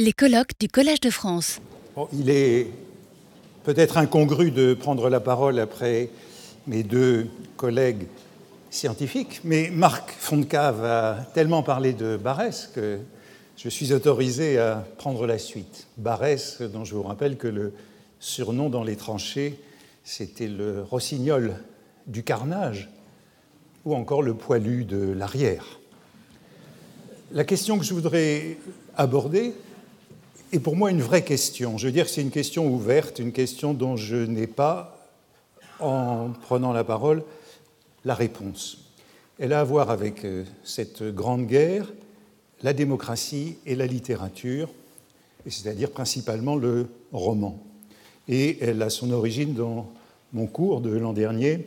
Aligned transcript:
Les 0.00 0.12
colloques 0.12 0.58
du 0.58 0.66
Collège 0.66 0.98
de 0.98 1.10
France. 1.10 1.60
il 2.12 2.28
est 2.28 2.66
peut-être 3.62 3.96
incongru 3.96 4.50
de 4.50 4.74
prendre 4.74 5.08
la 5.08 5.20
parole 5.20 5.60
après 5.60 6.10
mes 6.66 6.82
deux 6.82 7.28
collègues 7.56 8.08
scientifiques, 8.70 9.42
mais 9.44 9.70
Marc 9.70 10.10
Fontcave 10.10 10.84
a 10.84 11.24
tellement 11.32 11.62
parlé 11.62 11.92
de 11.92 12.16
Barès 12.16 12.72
que 12.74 12.98
je 13.56 13.68
suis 13.68 13.92
autorisé 13.92 14.58
à 14.58 14.84
prendre 14.98 15.28
la 15.28 15.38
suite. 15.38 15.86
Barès, 15.96 16.60
dont 16.60 16.84
je 16.84 16.96
vous 16.96 17.04
rappelle 17.04 17.36
que 17.36 17.46
le 17.46 17.72
surnom 18.18 18.70
dans 18.70 18.82
les 18.82 18.96
tranchées, 18.96 19.60
c'était 20.02 20.48
le 20.48 20.82
rossignol 20.82 21.54
du 22.08 22.24
carnage 22.24 22.90
ou 23.84 23.94
encore 23.94 24.22
le 24.22 24.34
poilu 24.34 24.84
de 24.84 25.12
l'arrière. 25.12 25.78
La 27.30 27.44
question 27.44 27.78
que 27.78 27.84
je 27.84 27.94
voudrais 27.94 28.58
aborder 28.96 29.54
est 30.54 30.60
pour 30.60 30.76
moi 30.76 30.90
une 30.90 31.02
vraie 31.02 31.24
question. 31.24 31.78
Je 31.78 31.86
veux 31.86 31.92
dire 31.92 32.04
que 32.04 32.10
c'est 32.10 32.22
une 32.22 32.30
question 32.30 32.72
ouverte, 32.72 33.18
une 33.18 33.32
question 33.32 33.74
dont 33.74 33.96
je 33.96 34.16
n'ai 34.16 34.46
pas, 34.46 35.08
en 35.80 36.30
prenant 36.30 36.72
la 36.72 36.84
parole, 36.84 37.24
la 38.04 38.14
réponse. 38.14 38.78
Elle 39.38 39.52
a 39.52 39.60
à 39.60 39.64
voir 39.64 39.90
avec 39.90 40.24
euh, 40.24 40.44
cette 40.62 41.02
grande 41.02 41.46
guerre, 41.46 41.92
la 42.62 42.72
démocratie 42.72 43.56
et 43.66 43.74
la 43.74 43.86
littérature, 43.86 44.68
c'est-à-dire 45.46 45.90
principalement 45.90 46.54
le 46.54 46.88
roman. 47.12 47.60
Et 48.28 48.58
elle 48.60 48.80
a 48.82 48.90
son 48.90 49.10
origine 49.10 49.54
dans 49.54 49.90
mon 50.32 50.46
cours 50.46 50.80
de 50.80 50.90
l'an 50.90 51.12
dernier 51.12 51.66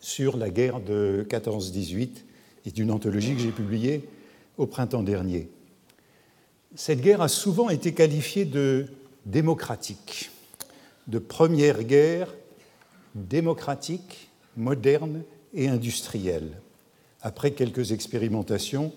sur 0.00 0.36
la 0.36 0.50
guerre 0.50 0.80
de 0.80 1.24
14-18 1.30 2.08
et 2.66 2.70
d'une 2.72 2.90
anthologie 2.90 3.34
que 3.34 3.40
j'ai 3.40 3.52
publiée 3.52 4.02
au 4.58 4.66
printemps 4.66 5.02
dernier. 5.02 5.48
Cette 6.76 7.00
guerre 7.00 7.20
a 7.20 7.28
souvent 7.28 7.68
été 7.68 7.94
qualifiée 7.94 8.44
de 8.44 8.86
démocratique, 9.26 10.30
de 11.08 11.18
première 11.18 11.82
guerre 11.82 12.32
démocratique, 13.16 14.30
moderne 14.56 15.24
et 15.52 15.68
industrielle, 15.68 16.60
après 17.22 17.50
quelques 17.50 17.90
expérimentations 17.90 18.92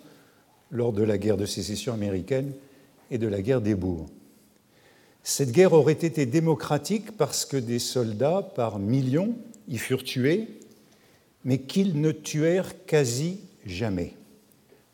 lors 0.70 0.94
de 0.94 1.02
la 1.02 1.17
guerre 1.17 1.38
de 1.38 1.48
sécession 1.48 1.94
américaine 1.94 2.53
et 3.09 3.17
de 3.17 3.28
la 3.28 3.42
guerre 3.42 3.61
des 3.61 3.73
bourgs. 3.73 4.09
Cette 5.23 5.52
guerre 5.52 5.73
aurait 5.73 5.94
été 5.94 6.28
démocratique 6.28 7.17
parce 7.17 7.44
que 7.44 7.58
des 7.58 7.80
soldats 7.80 8.52
par 8.55 8.78
millions 8.78 9.36
y 9.67 9.80
furent 9.80 10.03
tués, 10.03 10.48
mais 11.44 11.58
qu'ils 11.58 12.00
ne 12.00 12.11
tuèrent 12.11 12.86
quasi 12.86 13.39
jamais, 13.66 14.14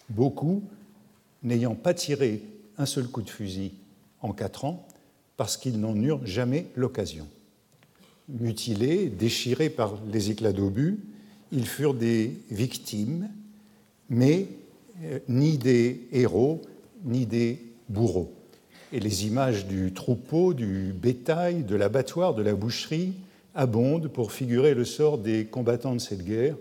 beaucoup 0.07 0.63
n'ayant 1.43 1.75
pas 1.75 1.93
tiré 1.93 2.41
un 2.79 2.85
seul 2.85 3.07
coup 3.07 3.21
de 3.21 3.29
fusil 3.29 3.73
en 4.21 4.31
quatre 4.33 4.65
ans 4.65 4.87
parce 5.37 5.57
qu'ils 5.57 5.79
n'en 5.79 5.95
eurent 5.95 6.25
jamais 6.25 6.67
l'occasion. 6.75 7.27
Mutilés, 8.29 9.07
déchirés 9.07 9.69
par 9.69 9.99
les 10.11 10.31
éclats 10.31 10.53
d'obus, 10.53 10.99
ils 11.51 11.67
furent 11.67 11.93
des 11.93 12.37
victimes, 12.49 13.29
mais 14.09 14.47
euh, 15.03 15.19
ni 15.27 15.57
des 15.57 16.07
héros, 16.11 16.61
ni 17.03 17.25
des 17.25 17.61
bourreaux. 17.89 18.33
Et 18.91 18.99
les 18.99 19.27
images 19.27 19.65
du 19.65 19.93
troupeau, 19.93 20.53
du 20.53 20.93
bétail, 20.93 21.63
de 21.63 21.75
l'abattoir, 21.75 22.33
de 22.33 22.41
la 22.41 22.53
boucherie 22.53 23.13
abondent 23.55 24.07
pour 24.07 24.31
figurer 24.31 24.73
le 24.73 24.85
sort 24.85 25.17
des 25.17 25.45
combattants 25.45 25.93
de 25.93 25.99
cette 25.99 26.23
guerre, 26.23 26.55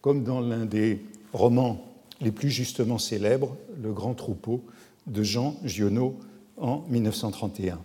comme 0.00 0.24
dans 0.24 0.40
l'un 0.40 0.66
des 0.66 1.00
romans 1.32 1.84
les 2.20 2.32
plus 2.32 2.50
justement 2.50 2.98
célèbres, 2.98 3.56
Le 3.82 3.92
Grand 3.92 4.14
Troupeau 4.14 4.62
de 5.08 5.22
Jean 5.22 5.56
Giono 5.64 6.18
en 6.56 6.84
1931. 6.88 7.78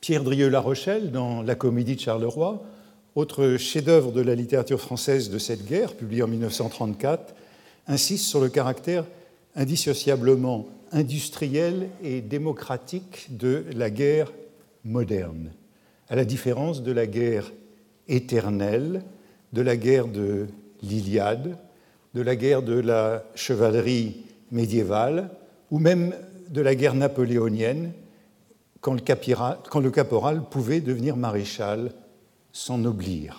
Pierre 0.00 0.24
Drieux-La 0.24 0.60
Rochelle, 0.60 1.10
dans 1.10 1.42
La 1.42 1.54
Comédie 1.54 1.96
de 1.96 2.00
Charleroi, 2.00 2.62
autre 3.14 3.56
chef-d'œuvre 3.58 4.12
de 4.12 4.20
la 4.20 4.34
littérature 4.34 4.80
française 4.80 5.30
de 5.30 5.38
cette 5.38 5.66
guerre, 5.66 5.94
publié 5.94 6.22
en 6.22 6.28
1934, 6.28 7.34
insiste 7.86 8.24
sur 8.24 8.40
le 8.40 8.48
caractère 8.48 9.04
indissociablement 9.56 10.68
industriel 10.92 11.88
et 12.02 12.20
démocratique 12.20 13.28
de 13.30 13.64
la 13.74 13.90
guerre 13.90 14.32
moderne, 14.84 15.52
à 16.08 16.16
la 16.16 16.24
différence 16.24 16.82
de 16.82 16.92
la 16.92 17.06
guerre 17.06 17.52
éternelle, 18.08 19.02
de 19.52 19.62
la 19.62 19.76
guerre 19.76 20.06
de 20.06 20.46
l'Iliade, 20.82 21.56
de 22.14 22.22
la 22.22 22.36
guerre 22.36 22.62
de 22.62 22.78
la 22.78 23.24
chevalerie 23.34 24.24
médiévale, 24.50 25.30
ou 25.70 25.78
même 25.78 26.14
de 26.48 26.60
la 26.60 26.74
guerre 26.74 26.94
napoléonienne, 26.94 27.92
quand 28.80 28.94
le, 28.94 29.90
caporal 29.90 30.42
pouvait 30.48 30.80
devenir 30.80 31.16
maréchal 31.16 31.92
sans 32.52 32.84
oblier. 32.84 33.30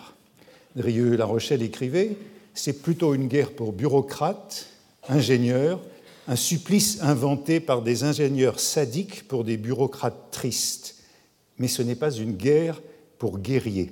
Drieux 0.76 1.16
La 1.16 1.26
Rochelle 1.26 1.62
écrivait 1.62 2.16
C'est 2.54 2.82
plutôt 2.82 3.14
une 3.14 3.28
guerre 3.28 3.52
pour 3.52 3.74
bureaucrates, 3.74 4.68
ingénieurs, 5.10 5.82
un 6.28 6.36
supplice 6.36 7.02
inventé 7.02 7.60
par 7.60 7.82
des 7.82 8.04
ingénieurs 8.04 8.60
sadiques 8.60 9.28
pour 9.28 9.44
des 9.44 9.58
bureaucrates 9.58 10.32
tristes. 10.32 10.96
Mais 11.58 11.68
ce 11.68 11.82
n'est 11.82 11.96
pas 11.96 12.12
une 12.12 12.34
guerre 12.34 12.82
pour 13.18 13.40
guerriers. 13.40 13.92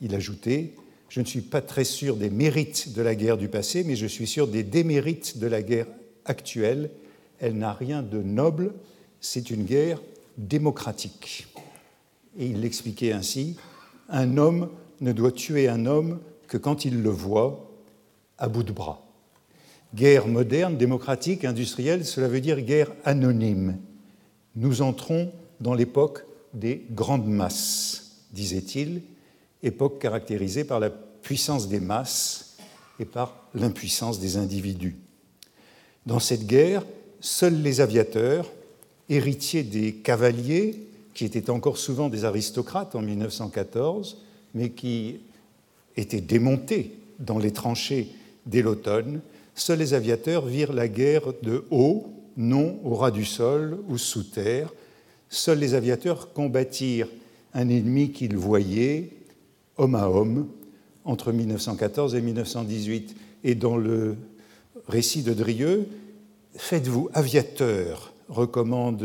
Il 0.00 0.14
ajoutait 0.14 0.74
Je 1.08 1.20
ne 1.20 1.26
suis 1.26 1.40
pas 1.40 1.62
très 1.62 1.84
sûr 1.84 2.16
des 2.16 2.30
mérites 2.30 2.92
de 2.94 3.02
la 3.02 3.14
guerre 3.14 3.38
du 3.38 3.48
passé, 3.48 3.84
mais 3.84 3.96
je 3.96 4.06
suis 4.06 4.26
sûr 4.26 4.48
des 4.48 4.64
démérites 4.64 5.38
de 5.38 5.46
la 5.46 5.62
guerre 5.62 5.86
actuelle 6.24 6.90
elle 7.42 7.58
n'a 7.58 7.72
rien 7.72 8.02
de 8.02 8.22
noble, 8.22 8.72
c'est 9.20 9.50
une 9.50 9.64
guerre 9.64 10.00
démocratique. 10.38 11.48
Et 12.38 12.46
il 12.46 12.60
l'expliquait 12.60 13.12
ainsi, 13.12 13.56
un 14.08 14.38
homme 14.38 14.70
ne 15.00 15.12
doit 15.12 15.32
tuer 15.32 15.68
un 15.68 15.84
homme 15.84 16.20
que 16.46 16.56
quand 16.56 16.84
il 16.84 17.02
le 17.02 17.10
voit 17.10 17.68
à 18.38 18.48
bout 18.48 18.62
de 18.62 18.72
bras. 18.72 19.04
Guerre 19.94 20.28
moderne, 20.28 20.78
démocratique, 20.78 21.44
industrielle, 21.44 22.06
cela 22.06 22.28
veut 22.28 22.40
dire 22.40 22.60
guerre 22.60 22.92
anonyme. 23.04 23.76
Nous 24.54 24.80
entrons 24.80 25.32
dans 25.60 25.74
l'époque 25.74 26.24
des 26.54 26.86
grandes 26.92 27.26
masses, 27.26 28.22
disait-il, 28.32 29.02
époque 29.64 29.98
caractérisée 30.00 30.64
par 30.64 30.78
la 30.78 30.90
puissance 30.90 31.68
des 31.68 31.80
masses 31.80 32.56
et 33.00 33.04
par 33.04 33.48
l'impuissance 33.52 34.20
des 34.20 34.36
individus. 34.36 34.96
Dans 36.06 36.20
cette 36.20 36.46
guerre, 36.46 36.84
seuls 37.22 37.62
les 37.62 37.80
aviateurs, 37.80 38.52
héritiers 39.08 39.62
des 39.62 39.94
cavaliers, 39.94 40.86
qui 41.14 41.24
étaient 41.24 41.50
encore 41.50 41.78
souvent 41.78 42.08
des 42.08 42.24
aristocrates 42.24 42.94
en 42.94 43.00
1914, 43.00 44.18
mais 44.54 44.70
qui 44.70 45.20
étaient 45.96 46.20
démontés 46.20 46.98
dans 47.18 47.38
les 47.38 47.52
tranchées 47.52 48.08
dès 48.44 48.60
l'automne, 48.60 49.20
seuls 49.54 49.78
les 49.78 49.94
aviateurs 49.94 50.46
virent 50.46 50.72
la 50.72 50.88
guerre 50.88 51.32
de 51.42 51.64
haut, 51.70 52.06
non 52.36 52.78
au 52.84 52.94
ras 52.94 53.10
du 53.10 53.24
sol 53.24 53.78
ou 53.88 53.98
sous 53.98 54.24
terre. 54.24 54.72
Seuls 55.28 55.58
les 55.58 55.74
aviateurs 55.74 56.32
combattirent 56.32 57.08
un 57.54 57.68
ennemi 57.68 58.10
qu'ils 58.10 58.36
voyaient, 58.36 59.10
homme 59.76 59.94
à 59.94 60.08
homme, 60.08 60.48
entre 61.04 61.32
1914 61.32 62.14
et 62.14 62.20
1918. 62.20 63.14
Et 63.44 63.54
dans 63.54 63.76
le 63.76 64.16
récit 64.88 65.22
de 65.22 65.34
Drieux, 65.34 65.86
Faites-vous 66.56 67.08
aviateur, 67.14 68.12
recommande 68.28 69.02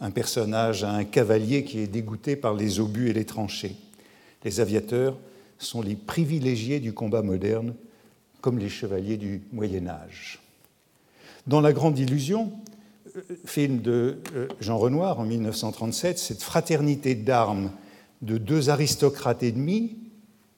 un 0.00 0.10
personnage 0.10 0.82
à 0.82 0.92
un 0.92 1.04
cavalier 1.04 1.64
qui 1.64 1.78
est 1.78 1.86
dégoûté 1.86 2.34
par 2.34 2.54
les 2.54 2.80
obus 2.80 3.10
et 3.10 3.12
les 3.12 3.24
tranchées. 3.24 3.76
Les 4.44 4.60
aviateurs 4.60 5.16
sont 5.58 5.80
les 5.80 5.94
privilégiés 5.94 6.80
du 6.80 6.92
combat 6.92 7.22
moderne, 7.22 7.74
comme 8.40 8.58
les 8.58 8.68
chevaliers 8.68 9.16
du 9.16 9.42
Moyen 9.52 9.86
Âge. 9.86 10.40
Dans 11.46 11.60
La 11.60 11.72
Grande 11.72 11.98
Illusion, 11.98 12.52
euh, 13.16 13.20
film 13.44 13.80
de 13.80 14.18
euh, 14.34 14.48
Jean 14.60 14.78
Renoir 14.78 15.20
en 15.20 15.24
1937, 15.24 16.18
cette 16.18 16.42
fraternité 16.42 17.14
d'armes 17.14 17.70
de 18.20 18.38
deux 18.38 18.70
aristocrates 18.70 19.42
ennemis, 19.42 19.96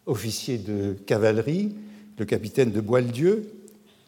officiers 0.06 0.58
de 0.58 0.94
cavalerie, 1.06 1.74
le 2.18 2.24
capitaine 2.24 2.70
de 2.70 2.80
Boieldieu, 2.80 3.50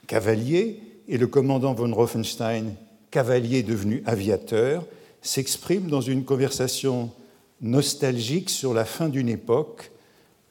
cavalier, 0.07 0.81
et 1.09 1.19
le 1.19 1.27
commandant 1.27 1.75
von 1.75 1.93
Rothenstein, 1.95 2.75
cavalier 3.11 3.63
devenu 3.63 4.03
aviateur, 4.07 4.85
s'exprime 5.23 5.89
dans 5.89 6.01
une 6.01 6.25
conversation 6.25 7.11
nostalgique 7.61 8.51
sur 8.51 8.75
la 8.75 8.85
fin 8.85 9.09
d'une 9.09 9.29
époque, 9.29 9.91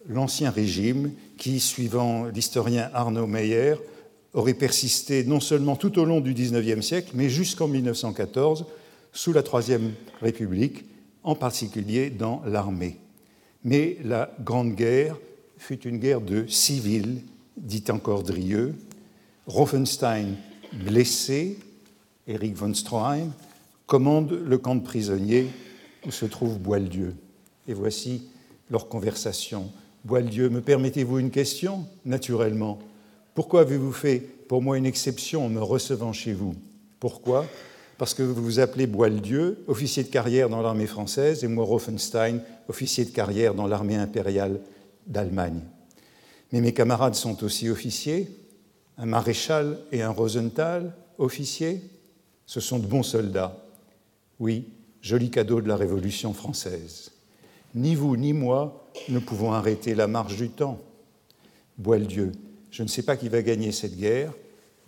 l'Ancien 0.07 0.49
Régime, 0.49 1.11
qui, 1.37 1.59
suivant 1.59 2.25
l'historien 2.25 2.89
Arnaud 2.93 3.27
Meyer, 3.27 3.75
aurait 4.33 4.53
persisté 4.53 5.23
non 5.23 5.39
seulement 5.39 5.75
tout 5.75 5.97
au 5.99 6.05
long 6.05 6.19
du 6.19 6.33
XIXe 6.33 6.85
siècle, 6.85 7.11
mais 7.13 7.29
jusqu'en 7.29 7.67
1914, 7.67 8.65
sous 9.13 9.33
la 9.33 9.43
Troisième 9.43 9.93
République, 10.21 10.85
en 11.23 11.35
particulier 11.35 12.09
dans 12.09 12.41
l'armée. 12.45 12.97
Mais 13.63 13.97
la 14.03 14.35
Grande 14.43 14.75
Guerre 14.75 15.17
fut 15.57 15.81
une 15.87 15.97
guerre 15.97 16.21
de 16.21 16.45
civils, 16.47 17.21
dit 17.57 17.83
encore 17.89 18.23
Drieux, 18.23 18.75
Rothenstein 19.47 20.35
blessé, 20.73 21.59
Eric 22.27 22.55
von 22.55 22.73
Stroheim, 22.73 23.31
commandent 23.85 24.31
le 24.31 24.57
camp 24.57 24.75
de 24.75 24.83
prisonniers 24.83 25.47
où 26.05 26.11
se 26.11 26.25
trouve 26.25 26.57
Boieldieu. 26.57 27.15
Et 27.67 27.73
voici 27.73 28.27
leur 28.69 28.87
conversation. 28.87 29.71
Boieldieu, 30.03 30.49
me 30.49 30.61
permettez-vous 30.61 31.19
une 31.19 31.31
question 31.31 31.85
Naturellement? 32.05 32.79
Pourquoi 33.33 33.61
avez-vous 33.61 33.91
fait 33.91 34.19
pour 34.47 34.61
moi 34.61 34.77
une 34.77 34.85
exception 34.85 35.45
en 35.45 35.49
me 35.49 35.61
recevant 35.61 36.13
chez 36.13 36.33
vous? 36.33 36.55
Pourquoi? 36.99 37.45
Parce 37.97 38.13
que 38.13 38.23
vous 38.23 38.41
vous 38.41 38.59
appelez 38.59 38.87
Boieldieu, 38.87 39.63
officier 39.67 40.03
de 40.03 40.09
carrière 40.09 40.49
dans 40.49 40.61
l'armée 40.61 40.87
française, 40.87 41.43
et 41.43 41.47
moi 41.47 41.65
Rothenstein, 41.65 42.39
officier 42.67 43.05
de 43.05 43.11
carrière 43.11 43.53
dans 43.53 43.67
l'armée 43.67 43.95
impériale 43.95 44.59
d'Allemagne. 45.07 45.61
Mais 46.51 46.61
mes 46.61 46.73
camarades 46.73 47.15
sont 47.15 47.43
aussi 47.43 47.69
officiers, 47.69 48.29
un 48.97 49.05
maréchal 49.05 49.79
et 49.91 50.01
un 50.01 50.09
Rosenthal, 50.09 50.93
officiers. 51.17 51.81
Ce 52.45 52.59
sont 52.59 52.79
de 52.79 52.87
bons 52.87 53.03
soldats. 53.03 53.57
Oui, 54.39 54.69
joli 55.01 55.31
cadeau 55.31 55.61
de 55.61 55.67
la 55.67 55.75
Révolution 55.75 56.33
française. 56.33 57.11
Ni 57.73 57.95
vous 57.95 58.15
ni 58.15 58.33
moi 58.33 58.89
ne 59.09 59.19
pouvons 59.19 59.51
arrêter 59.51 59.95
la 59.95 60.07
marche 60.07 60.37
du 60.37 60.49
temps. 60.49 60.79
Boieldieu, 61.77 62.31
je 62.71 62.83
ne 62.83 62.87
sais 62.87 63.03
pas 63.03 63.17
qui 63.17 63.29
va 63.29 63.41
gagner 63.41 63.71
cette 63.71 63.97
guerre. 63.97 64.33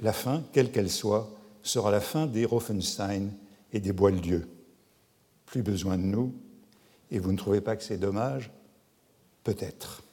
La 0.01 0.13
fin, 0.13 0.44
quelle 0.53 0.71
qu'elle 0.71 0.89
soit, 0.89 1.30
sera 1.63 1.92
la 1.92 2.00
fin 2.00 2.27
des 2.27 2.45
Rothenstein 2.45 3.31
et 3.74 3.80
des 3.80 3.92
Boieldieu. 3.92 4.48
Plus 5.45 5.63
besoin 5.63 5.98
de 5.98 6.03
nous. 6.03 6.33
Et 7.12 7.19
vous 7.19 7.31
ne 7.31 7.38
trouvez 7.38 7.62
pas 7.62 7.75
que 7.75 7.83
c'est 7.83 7.98
dommage? 7.98 8.51
Peut-être. 9.44 10.03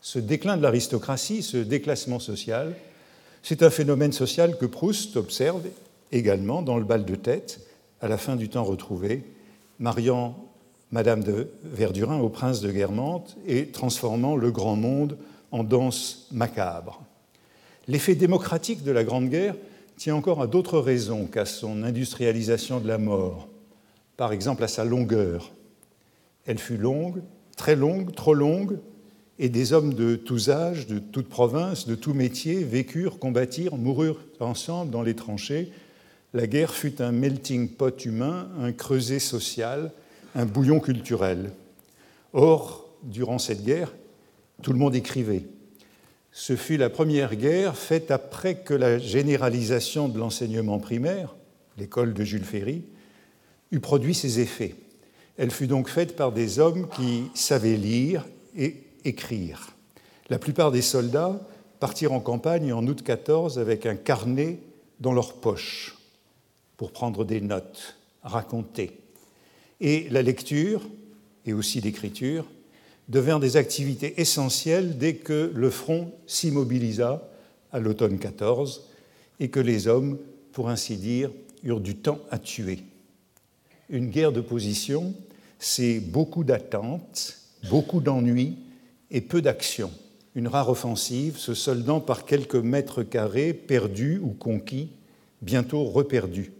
Ce 0.00 0.18
déclin 0.18 0.56
de 0.56 0.62
l'aristocratie, 0.62 1.42
ce 1.42 1.56
déclassement 1.56 2.18
social, 2.18 2.74
c'est 3.42 3.62
un 3.62 3.70
phénomène 3.70 4.12
social 4.12 4.56
que 4.56 4.66
Proust 4.66 5.16
observe 5.16 5.62
également 6.12 6.62
dans 6.62 6.78
le 6.78 6.84
bal 6.84 7.04
de 7.04 7.14
tête, 7.14 7.60
à 8.00 8.08
la 8.08 8.16
fin 8.16 8.36
du 8.36 8.48
temps 8.48 8.64
retrouvé, 8.64 9.24
mariant 9.78 10.36
Madame 10.90 11.24
de 11.24 11.48
Verdurin 11.64 12.20
au 12.20 12.28
prince 12.28 12.60
de 12.60 12.70
Guermantes 12.70 13.36
et 13.46 13.68
transformant 13.68 14.36
le 14.36 14.50
grand 14.50 14.76
monde 14.76 15.16
en 15.50 15.64
danse 15.64 16.26
macabre. 16.30 17.02
L'effet 17.88 18.14
démocratique 18.14 18.84
de 18.84 18.92
la 18.92 19.02
Grande 19.02 19.28
Guerre 19.28 19.56
tient 19.96 20.14
encore 20.14 20.40
à 20.40 20.46
d'autres 20.46 20.78
raisons 20.78 21.26
qu'à 21.26 21.46
son 21.46 21.82
industrialisation 21.82 22.78
de 22.78 22.88
la 22.88 22.98
mort, 22.98 23.48
par 24.16 24.32
exemple 24.32 24.62
à 24.62 24.68
sa 24.68 24.84
longueur. 24.84 25.50
Elle 26.46 26.58
fut 26.58 26.76
longue, 26.76 27.22
très 27.56 27.74
longue, 27.74 28.14
trop 28.14 28.34
longue, 28.34 28.78
et 29.42 29.48
des 29.48 29.72
hommes 29.72 29.92
de 29.92 30.14
tous 30.14 30.50
âges, 30.50 30.86
de 30.86 31.00
toute 31.00 31.28
province, 31.28 31.88
de 31.88 31.96
tout 31.96 32.14
métier 32.14 32.62
vécurent, 32.62 33.18
combattirent, 33.18 33.76
moururent 33.76 34.20
ensemble 34.38 34.92
dans 34.92 35.02
les 35.02 35.16
tranchées. 35.16 35.72
La 36.32 36.46
guerre 36.46 36.72
fut 36.72 37.02
un 37.02 37.10
melting 37.10 37.68
pot 37.68 38.04
humain, 38.04 38.48
un 38.60 38.70
creuset 38.70 39.18
social, 39.18 39.90
un 40.36 40.46
bouillon 40.46 40.78
culturel. 40.78 41.50
Or, 42.32 42.88
durant 43.02 43.40
cette 43.40 43.64
guerre, 43.64 43.92
tout 44.62 44.72
le 44.72 44.78
monde 44.78 44.94
écrivait. 44.94 45.42
Ce 46.30 46.54
fut 46.54 46.76
la 46.76 46.88
première 46.88 47.34
guerre 47.34 47.76
faite 47.76 48.12
après 48.12 48.62
que 48.62 48.74
la 48.74 49.00
généralisation 49.00 50.08
de 50.08 50.20
l'enseignement 50.20 50.78
primaire, 50.78 51.34
l'école 51.78 52.14
de 52.14 52.22
Jules 52.22 52.44
Ferry, 52.44 52.84
eut 53.72 53.80
produit 53.80 54.14
ses 54.14 54.38
effets. 54.38 54.76
Elle 55.36 55.50
fut 55.50 55.66
donc 55.66 55.88
faite 55.88 56.14
par 56.14 56.30
des 56.30 56.60
hommes 56.60 56.86
qui 56.94 57.24
savaient 57.34 57.76
lire 57.76 58.24
et 58.56 58.76
écrire. 59.04 59.76
La 60.30 60.38
plupart 60.38 60.72
des 60.72 60.82
soldats 60.82 61.40
partirent 61.80 62.12
en 62.12 62.20
campagne 62.20 62.72
en 62.72 62.86
août 62.86 63.02
14 63.02 63.58
avec 63.58 63.86
un 63.86 63.96
carnet 63.96 64.58
dans 65.00 65.12
leur 65.12 65.34
poche 65.34 65.98
pour 66.76 66.92
prendre 66.92 67.24
des 67.24 67.40
notes, 67.40 67.96
raconter. 68.22 68.98
Et 69.80 70.08
la 70.10 70.22
lecture, 70.22 70.88
et 71.44 71.52
aussi 71.52 71.80
l'écriture, 71.80 72.46
devinrent 73.08 73.40
des 73.40 73.56
activités 73.56 74.20
essentielles 74.20 74.96
dès 74.96 75.16
que 75.16 75.50
le 75.54 75.70
front 75.70 76.12
s'immobilisa 76.26 77.28
à 77.72 77.80
l'automne 77.80 78.18
14 78.18 78.88
et 79.40 79.48
que 79.48 79.60
les 79.60 79.88
hommes, 79.88 80.18
pour 80.52 80.70
ainsi 80.70 80.96
dire, 80.96 81.30
eurent 81.64 81.80
du 81.80 81.96
temps 81.96 82.20
à 82.30 82.38
tuer. 82.38 82.80
Une 83.90 84.08
guerre 84.08 84.32
de 84.32 84.40
position, 84.40 85.14
c'est 85.58 86.00
beaucoup 86.00 86.44
d'attentes, 86.44 87.38
beaucoup 87.68 88.00
d'ennuis 88.00 88.56
et 89.12 89.20
peu 89.20 89.42
d'action, 89.42 89.90
une 90.34 90.48
rare 90.48 90.70
offensive 90.70 91.36
se 91.36 91.54
soldant 91.54 92.00
par 92.00 92.24
quelques 92.24 92.56
mètres 92.56 93.02
carrés 93.02 93.52
perdus 93.52 94.18
ou 94.18 94.30
conquis, 94.30 94.88
bientôt 95.42 95.84
reperdus. 95.84 96.52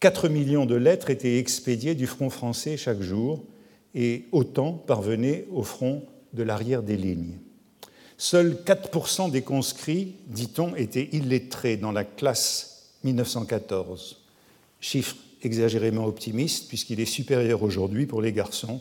4 0.00 0.28
millions 0.28 0.66
de 0.66 0.76
lettres 0.76 1.10
étaient 1.10 1.38
expédiées 1.38 1.96
du 1.96 2.06
front 2.06 2.30
français 2.30 2.76
chaque 2.76 3.02
jour 3.02 3.42
et 3.94 4.26
autant 4.30 4.72
parvenaient 4.72 5.46
au 5.50 5.62
front 5.62 6.04
de 6.32 6.42
l'arrière 6.44 6.82
des 6.82 6.96
lignes. 6.96 7.38
Seuls 8.18 8.56
4% 8.64 9.30
des 9.30 9.42
conscrits, 9.42 10.14
dit-on, 10.28 10.74
étaient 10.76 11.08
illettrés 11.12 11.76
dans 11.76 11.92
la 11.92 12.04
classe 12.04 12.92
1914. 13.04 14.22
Chiffre 14.80 15.16
exagérément 15.42 16.06
optimiste 16.06 16.68
puisqu'il 16.68 17.00
est 17.00 17.06
supérieur 17.06 17.62
aujourd'hui 17.62 18.06
pour 18.06 18.22
les 18.22 18.32
garçons, 18.32 18.80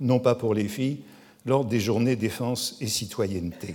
non 0.00 0.20
pas 0.20 0.34
pour 0.34 0.54
les 0.54 0.68
filles, 0.68 1.00
lors 1.46 1.64
des 1.64 1.80
journées 1.80 2.16
défense 2.16 2.76
et 2.80 2.86
citoyenneté. 2.86 3.74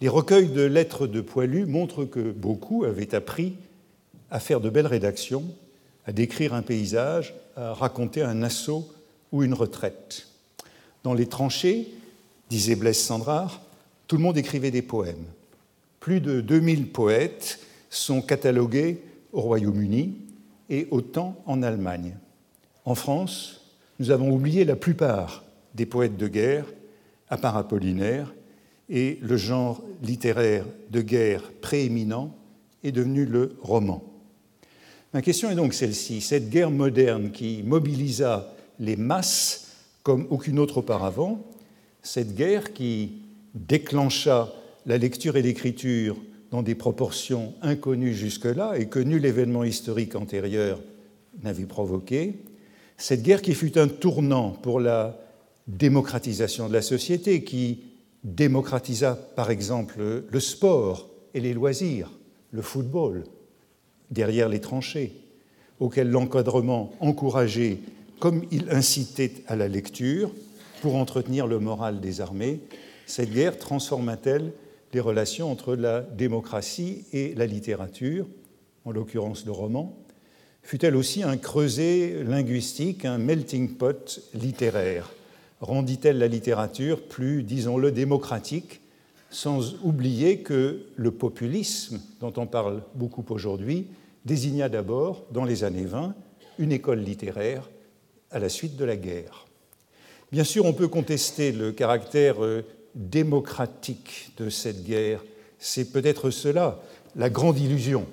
Les 0.00 0.08
recueils 0.08 0.48
de 0.48 0.62
lettres 0.62 1.06
de 1.06 1.20
poilus 1.20 1.66
montrent 1.66 2.04
que 2.04 2.30
beaucoup 2.30 2.84
avaient 2.84 3.14
appris 3.14 3.54
à 4.30 4.40
faire 4.40 4.60
de 4.60 4.70
belles 4.70 4.86
rédactions, 4.86 5.44
à 6.06 6.12
décrire 6.12 6.54
un 6.54 6.62
paysage, 6.62 7.34
à 7.56 7.72
raconter 7.72 8.22
un 8.22 8.42
assaut 8.42 8.88
ou 9.32 9.42
une 9.42 9.54
retraite. 9.54 10.28
Dans 11.02 11.14
les 11.14 11.26
tranchées, 11.26 11.88
disait 12.50 12.76
Blaise 12.76 12.98
Sandrard, 12.98 13.62
tout 14.06 14.16
le 14.16 14.22
monde 14.22 14.36
écrivait 14.36 14.70
des 14.70 14.82
poèmes. 14.82 15.24
Plus 16.00 16.20
de 16.20 16.40
2000 16.40 16.88
poètes 16.88 17.60
sont 17.88 18.20
catalogués 18.20 19.02
au 19.32 19.40
Royaume-Uni 19.40 20.16
et 20.70 20.86
autant 20.90 21.42
en 21.46 21.62
Allemagne. 21.62 22.16
En 22.84 22.94
France, 22.94 23.60
nous 23.98 24.10
avons 24.10 24.30
oublié 24.30 24.64
la 24.64 24.76
plupart 24.76 25.44
des 25.74 25.86
poètes 25.86 26.16
de 26.16 26.28
guerre, 26.28 26.66
à 27.28 27.36
part 27.36 27.56
Apollinaire, 27.56 28.34
et 28.88 29.18
le 29.22 29.36
genre 29.36 29.82
littéraire 30.02 30.64
de 30.90 31.00
guerre 31.00 31.50
prééminent 31.60 32.34
est 32.82 32.92
devenu 32.92 33.24
le 33.24 33.56
roman. 33.62 34.02
Ma 35.14 35.22
question 35.22 35.50
est 35.50 35.54
donc 35.54 35.74
celle-ci. 35.74 36.20
Cette 36.20 36.50
guerre 36.50 36.70
moderne 36.70 37.30
qui 37.30 37.62
mobilisa 37.64 38.52
les 38.78 38.96
masses 38.96 39.72
comme 40.02 40.26
aucune 40.30 40.58
autre 40.58 40.78
auparavant, 40.78 41.42
cette 42.02 42.34
guerre 42.34 42.72
qui 42.72 43.22
déclencha 43.54 44.52
la 44.84 44.98
lecture 44.98 45.36
et 45.36 45.42
l'écriture 45.42 46.16
dans 46.50 46.62
des 46.62 46.74
proportions 46.74 47.54
inconnues 47.62 48.14
jusque-là 48.14 48.74
et 48.76 48.86
que 48.86 48.98
nul 48.98 49.24
événement 49.24 49.64
historique 49.64 50.14
antérieur 50.14 50.80
n'avait 51.42 51.64
provoqué, 51.64 52.34
cette 52.96 53.22
guerre 53.22 53.42
qui 53.42 53.54
fut 53.54 53.78
un 53.78 53.88
tournant 53.88 54.50
pour 54.50 54.78
la 54.78 55.18
démocratisation 55.66 56.68
de 56.68 56.72
la 56.72 56.82
société 56.82 57.44
qui 57.44 57.84
démocratisa 58.22 59.14
par 59.36 59.50
exemple 59.50 60.24
le 60.28 60.40
sport 60.40 61.08
et 61.34 61.40
les 61.40 61.54
loisirs, 61.54 62.10
le 62.52 62.62
football, 62.62 63.24
derrière 64.10 64.48
les 64.48 64.60
tranchées, 64.60 65.12
auquel 65.80 66.10
l'encadrement 66.10 66.92
encourageait 67.00 67.78
comme 68.20 68.44
il 68.50 68.70
incitait 68.70 69.32
à 69.48 69.56
la 69.56 69.68
lecture 69.68 70.30
pour 70.80 70.96
entretenir 70.96 71.46
le 71.46 71.58
moral 71.58 72.00
des 72.00 72.20
armées, 72.20 72.60
cette 73.06 73.32
guerre 73.32 73.58
transforma-t-elle 73.58 74.52
les 74.92 75.00
relations 75.00 75.50
entre 75.50 75.74
la 75.74 76.00
démocratie 76.00 77.04
et 77.12 77.34
la 77.34 77.46
littérature, 77.46 78.26
en 78.84 78.92
l'occurrence 78.92 79.44
le 79.44 79.52
roman? 79.52 79.98
Fut-elle 80.62 80.96
aussi 80.96 81.22
un 81.22 81.36
creuset 81.36 82.22
linguistique, 82.24 83.04
un 83.04 83.18
melting 83.18 83.74
pot 83.74 84.20
littéraire? 84.32 85.10
Rendit-elle 85.64 86.18
la 86.18 86.28
littérature 86.28 87.02
plus, 87.02 87.42
disons-le, 87.42 87.90
démocratique, 87.90 88.80
sans 89.30 89.74
oublier 89.82 90.38
que 90.38 90.86
le 90.94 91.10
populisme, 91.10 92.00
dont 92.20 92.32
on 92.36 92.46
parle 92.46 92.82
beaucoup 92.94 93.24
aujourd'hui, 93.30 93.86
désigna 94.24 94.68
d'abord, 94.68 95.24
dans 95.32 95.44
les 95.44 95.64
années 95.64 95.86
20, 95.86 96.14
une 96.58 96.70
école 96.70 97.00
littéraire 97.00 97.68
à 98.30 98.38
la 98.38 98.48
suite 98.48 98.76
de 98.76 98.84
la 98.84 98.96
guerre. 98.96 99.46
Bien 100.30 100.44
sûr, 100.44 100.66
on 100.66 100.72
peut 100.72 100.88
contester 100.88 101.52
le 101.52 101.72
caractère 101.72 102.44
euh, 102.44 102.62
démocratique 102.94 104.32
de 104.36 104.50
cette 104.50 104.84
guerre. 104.84 105.24
C'est 105.58 105.92
peut-être 105.92 106.30
cela, 106.30 106.80
la 107.16 107.30
grande 107.30 107.58
illusion 107.58 108.06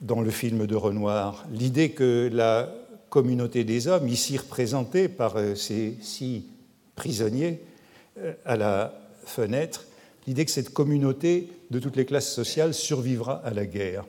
dans 0.00 0.20
le 0.20 0.30
film 0.30 0.66
de 0.66 0.76
Renoir, 0.76 1.46
l'idée 1.52 1.90
que 1.90 2.30
la 2.32 2.72
communauté 3.08 3.64
des 3.64 3.88
hommes, 3.88 4.08
ici 4.08 4.36
représentée 4.36 5.08
par 5.08 5.36
euh, 5.36 5.54
ces 5.54 5.96
six 6.00 6.44
prisonniers 7.00 7.62
euh, 8.18 8.34
à 8.44 8.56
la 8.56 8.92
fenêtre, 9.24 9.86
l'idée 10.26 10.44
que 10.44 10.50
cette 10.50 10.68
communauté 10.68 11.48
de 11.70 11.78
toutes 11.78 11.96
les 11.96 12.04
classes 12.04 12.30
sociales 12.30 12.74
survivra 12.74 13.40
à 13.42 13.54
la 13.54 13.64
guerre. 13.64 14.04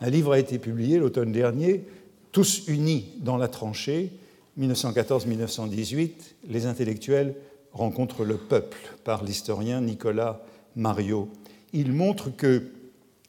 Un 0.00 0.10
livre 0.10 0.32
a 0.32 0.40
été 0.40 0.58
publié 0.58 0.98
l'automne 0.98 1.30
dernier, 1.30 1.84
tous 2.32 2.64
unis 2.66 3.12
dans 3.20 3.36
la 3.36 3.46
tranchée, 3.46 4.10
1914-1918, 4.58 6.10
les 6.48 6.66
intellectuels 6.66 7.36
rencontrent 7.72 8.24
le 8.24 8.38
peuple 8.38 8.78
par 9.04 9.22
l'historien 9.22 9.80
Nicolas 9.80 10.42
Mario. 10.74 11.28
Il 11.72 11.92
montre 11.92 12.34
que 12.34 12.64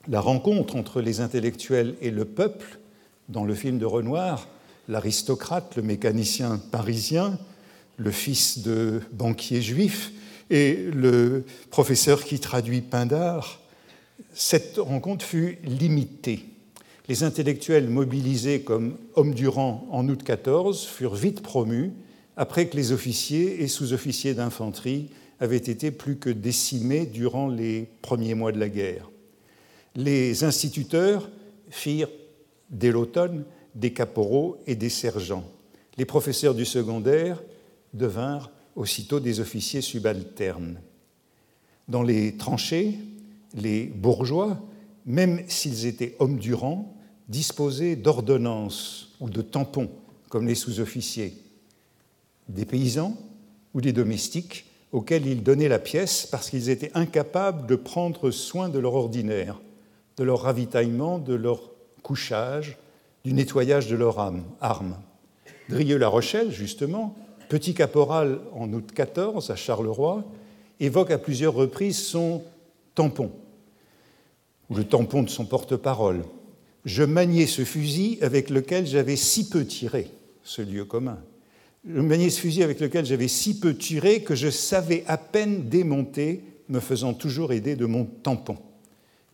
la 0.08 0.22
rencontre 0.22 0.75
entre 0.75 1.01
les 1.01 1.22
intellectuels 1.22 1.94
et 2.01 2.10
le 2.10 2.25
peuple, 2.25 2.80
dans 3.30 3.46
le 3.46 3.54
film 3.54 3.77
de 3.77 3.86
Renoir, 3.86 4.48
l'aristocrate, 4.88 5.75
le 5.75 5.84
mécanicien 5.84 6.58
parisien, 6.72 7.38
le 7.98 8.12
fils 8.12 8.60
de 8.60 9.01
banquier 9.12 9.62
juif 9.62 10.12
et 10.50 10.75
le 10.94 11.44
professeur 11.70 12.24
qui 12.24 12.39
traduit 12.39 12.82
Pindar, 12.82 13.60
cette 14.34 14.77
rencontre 14.77 15.25
fut 15.25 15.58
limitée. 15.63 16.46
Les 17.08 17.24
intellectuels 17.24 17.89
mobilisés 17.89 18.62
comme 18.62 18.98
hommes 19.16 19.34
du 19.34 19.48
rang 19.48 19.88
en 19.92 20.08
août 20.08 20.24
14 20.24 20.86
furent 20.86 21.16
vite 21.16 21.42
promus 21.42 21.92
après 22.36 22.68
que 22.68 22.75
les 22.75 22.92
officiers 22.92 23.63
et 23.63 23.68
sous-officiers 23.68 24.34
d'infanterie 24.34 25.10
avaient 25.39 25.58
été 25.58 25.92
plus 25.92 26.18
que 26.18 26.30
décimés 26.30 27.06
durant 27.06 27.48
les 27.48 27.88
premiers 28.01 28.36
mois 28.36 28.51
de 28.51 28.60
la 28.60 28.70
guerre. 28.70 29.10
Les 29.96 30.44
instituteurs 30.44 31.30
firent, 31.70 32.10
dès 32.70 32.92
l'automne, 32.92 33.44
des 33.74 33.94
caporaux 33.94 34.58
et 34.68 34.75
des 34.75 34.89
sergents. 34.89 35.50
Les 35.98 36.06
professeurs 36.06 36.56
du 36.56 36.66
secondaire 36.66 37.42
devinrent 37.94 38.51
aussitôt 38.75 39.20
des 39.20 39.39
officiers 39.39 39.82
subalternes. 39.82 40.79
Dans 41.88 42.03
les 42.03 42.38
tranchées, 42.38 43.00
les 43.56 43.86
bourgeois, 43.86 44.60
même 45.06 45.41
s'ils 45.48 45.86
étaient 45.86 46.15
hommes 46.20 46.38
du 46.38 46.53
rang, 46.53 46.94
disposaient 47.29 47.96
d'ordonnances 47.96 49.15
ou 49.20 49.29
de 49.29 49.41
tampons, 49.41 49.89
comme 50.29 50.48
les 50.48 50.56
sous-officiers, 50.56 51.34
des 52.50 52.65
paysans 52.65 53.17
ou 53.74 53.82
des 53.82 53.94
domestiques 53.94 54.65
auxquels 54.91 55.25
ils 55.25 55.44
donnaient 55.44 55.67
la 55.67 55.79
pièce 55.79 56.25
parce 56.25 56.50
qu'ils 56.50 56.70
étaient 56.70 56.91
incapables 56.94 57.67
de 57.67 57.75
prendre 57.75 58.32
soin 58.32 58.70
de 58.70 58.79
leur 58.79 58.96
ordinaire, 58.96 59.60
de 60.17 60.24
leur 60.24 60.41
ravitaillement, 60.41 61.20
de 61.20 61.34
leur 61.34 61.72
couchage, 62.03 62.77
du 63.25 63.34
nettoyage 63.34 63.88
de 63.88 63.96
leurs 63.96 64.20
armes. 64.62 64.98
Drieux-La 65.70 66.08
Rochelle, 66.08 66.51
justement, 66.51 67.15
petit 67.48 67.74
caporal 67.74 68.39
en 68.54 68.72
août 68.74 68.92
14 68.94 69.51
à 69.51 69.56
Charleroi, 69.56 70.24
évoque 70.80 71.12
à 71.12 71.18
plusieurs 71.18 71.54
reprises 71.54 71.98
son 71.98 72.44
tampon, 72.96 73.32
ou 74.70 74.75
le 74.75 74.84
tampon 74.84 75.24
de 75.24 75.30
son 75.30 75.46
porte-parole. 75.46 76.24
Je 76.86 77.04
maniais 77.04 77.48
ce 77.48 77.63
fusil 77.63 78.18
avec 78.22 78.50
lequel 78.50 78.86
j'avais 78.86 79.16
si 79.16 79.50
peu 79.50 79.66
tiré, 79.66 80.08
ce 80.44 80.62
lieu 80.62 80.86
commun. 80.86 81.20
Je 81.86 82.01
maniais 82.01 82.30
ce 82.30 82.39
fusil 82.39 82.63
avec 82.63 82.80
lequel 82.80 83.06
j'avais 83.06 83.27
si 83.27 83.60
peu 83.60 83.75
tiré 83.75 84.22
que 84.22 84.36
je 84.36 84.50
savais 84.50 85.04
à 85.08 85.18
peine 85.18 85.70
démonter, 85.70 86.44
me 86.70 86.80
faisant 86.80 87.13
toujours 87.13 87.54
aider 87.54 87.75
de 87.75 87.86
mon 87.86 88.06
tampon. 88.06 88.58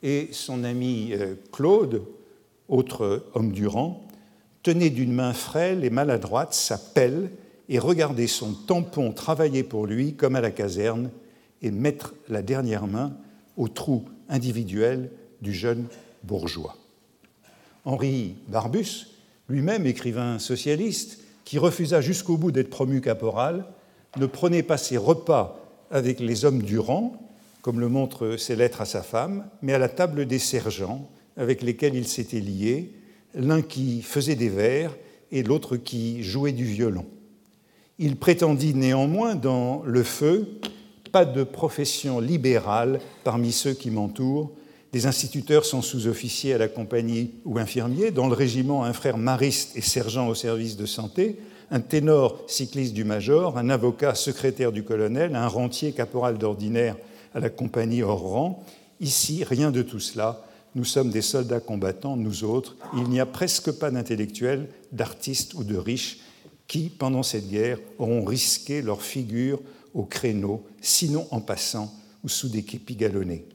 Et 0.03 0.29
son 0.31 0.63
ami 0.63 1.11
euh, 1.13 1.35
Claude, 1.51 2.03
autre 2.67 3.25
homme 3.33 3.51
du 3.51 3.65
rang, 3.65 4.05
tenait 4.61 4.89
d'une 4.89 5.13
main 5.13 5.33
frêle 5.33 5.83
et 5.83 5.89
maladroite 5.89 6.53
sa 6.53 6.77
pelle 6.77 7.31
et 7.69 7.79
regardait 7.79 8.27
son 8.27 8.53
tampon 8.53 9.11
travailler 9.11 9.63
pour 9.63 9.85
lui 9.85 10.15
comme 10.15 10.35
à 10.35 10.41
la 10.41 10.51
caserne 10.51 11.09
et 11.61 11.71
mettre 11.71 12.13
la 12.29 12.41
dernière 12.41 12.87
main 12.87 13.15
au 13.57 13.67
trou 13.67 14.05
individuel 14.29 15.11
du 15.41 15.53
jeune 15.53 15.85
bourgeois. 16.23 16.75
Henri 17.85 18.35
Barbus, 18.47 19.07
lui-même 19.49 19.85
écrivain 19.85 20.39
socialiste, 20.39 21.19
qui 21.45 21.59
refusa 21.59 22.01
jusqu'au 22.01 22.37
bout 22.37 22.51
d'être 22.51 22.69
promu 22.69 23.01
caporal, 23.01 23.65
ne 24.17 24.25
prenait 24.25 24.63
pas 24.63 24.77
ses 24.77 24.97
repas 24.97 25.59
avec 25.91 26.19
les 26.19 26.45
hommes 26.45 26.61
du 26.61 26.79
rang, 26.79 27.19
comme 27.61 27.79
le 27.79 27.89
montrent 27.89 28.37
ses 28.37 28.55
lettres 28.55 28.81
à 28.81 28.85
sa 28.85 29.01
femme, 29.01 29.45
mais 29.61 29.73
à 29.73 29.79
la 29.79 29.89
table 29.89 30.25
des 30.25 30.39
sergents, 30.39 31.09
avec 31.37 31.61
lesquels 31.61 31.95
il 31.95 32.07
s'était 32.07 32.39
lié, 32.39 32.93
l'un 33.35 33.61
qui 33.61 34.01
faisait 34.01 34.35
des 34.35 34.49
vers 34.49 34.95
et 35.31 35.43
l'autre 35.43 35.77
qui 35.77 36.23
jouait 36.23 36.51
du 36.51 36.65
violon. 36.65 37.05
Il 37.99 38.15
prétendit 38.15 38.73
néanmoins 38.73 39.35
dans 39.35 39.83
le 39.85 40.03
feu 40.03 40.59
pas 41.11 41.25
de 41.25 41.43
profession 41.43 42.19
libérale 42.19 42.99
parmi 43.23 43.51
ceux 43.51 43.73
qui 43.73 43.91
m'entourent. 43.91 44.51
Des 44.91 45.05
instituteurs 45.05 45.63
sont 45.63 45.83
sous-officiers 45.83 46.53
à 46.53 46.57
la 46.57 46.67
compagnie 46.67 47.35
ou 47.45 47.59
infirmiers, 47.59 48.09
dans 48.09 48.27
le 48.27 48.33
régiment 48.33 48.83
un 48.83 48.93
frère 48.93 49.17
mariste 49.17 49.77
et 49.77 49.81
sergent 49.81 50.27
au 50.27 50.33
service 50.33 50.75
de 50.75 50.87
santé, 50.87 51.37
un 51.69 51.81
ténor 51.81 52.43
cycliste 52.47 52.93
du 52.93 53.03
major, 53.03 53.57
un 53.59 53.69
avocat 53.69 54.15
secrétaire 54.15 54.71
du 54.71 54.83
colonel, 54.83 55.35
un 55.35 55.47
rentier 55.47 55.91
caporal 55.91 56.39
d'ordinaire 56.39 56.97
à 57.35 57.39
la 57.39 57.49
compagnie 57.49 58.01
hors 58.01 58.21
rang. 58.21 58.63
Ici, 58.99 59.43
rien 59.43 59.69
de 59.69 59.83
tout 59.83 59.99
cela 59.99 60.43
nous 60.75 60.85
sommes 60.85 61.11
des 61.11 61.21
soldats 61.21 61.59
combattants, 61.59 62.17
nous 62.17 62.43
autres. 62.43 62.75
Il 62.97 63.03
n'y 63.03 63.19
a 63.19 63.25
presque 63.25 63.71
pas 63.71 63.91
d'intellectuels, 63.91 64.69
d'artistes 64.91 65.53
ou 65.53 65.63
de 65.63 65.77
riches 65.77 66.19
qui, 66.73 66.89
pendant 66.89 67.21
cette 67.21 67.51
guerre, 67.51 67.77
auront 67.99 68.25
risqué 68.25 68.81
leur 68.81 69.03
figure 69.03 69.61
au 69.93 70.05
créneau, 70.05 70.65
sinon 70.81 71.27
en 71.29 71.39
passant 71.39 71.93
ou 72.23 72.29
sous 72.29 72.49
des 72.49 72.63
képis 72.63 72.95
galonnés. 72.95 73.45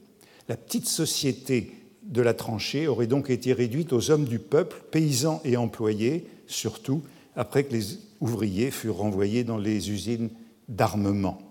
La 0.47 0.55
petite 0.55 0.87
société 0.87 1.73
de 2.03 2.21
la 2.21 2.33
tranchée 2.33 2.87
aurait 2.87 3.07
donc 3.07 3.29
été 3.29 3.51
réduite 3.51 3.91
aux 3.91 4.09
hommes 4.09 4.23
du 4.23 4.39
peuple, 4.39 4.81
paysans 4.89 5.41
et 5.43 5.57
employés, 5.57 6.27
surtout 6.47 7.03
après 7.35 7.65
que 7.65 7.73
les 7.73 7.97
ouvriers 8.21 8.71
furent 8.71 8.95
renvoyés 8.95 9.43
dans 9.43 9.57
les 9.57 9.91
usines 9.91 10.29
d'armement. 10.69 11.41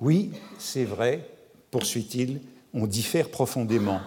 Oui, 0.00 0.32
c'est 0.58 0.82
vrai, 0.82 1.30
poursuit-il, 1.70 2.40
on 2.74 2.88
diffère 2.88 3.30
profondément 3.30 4.00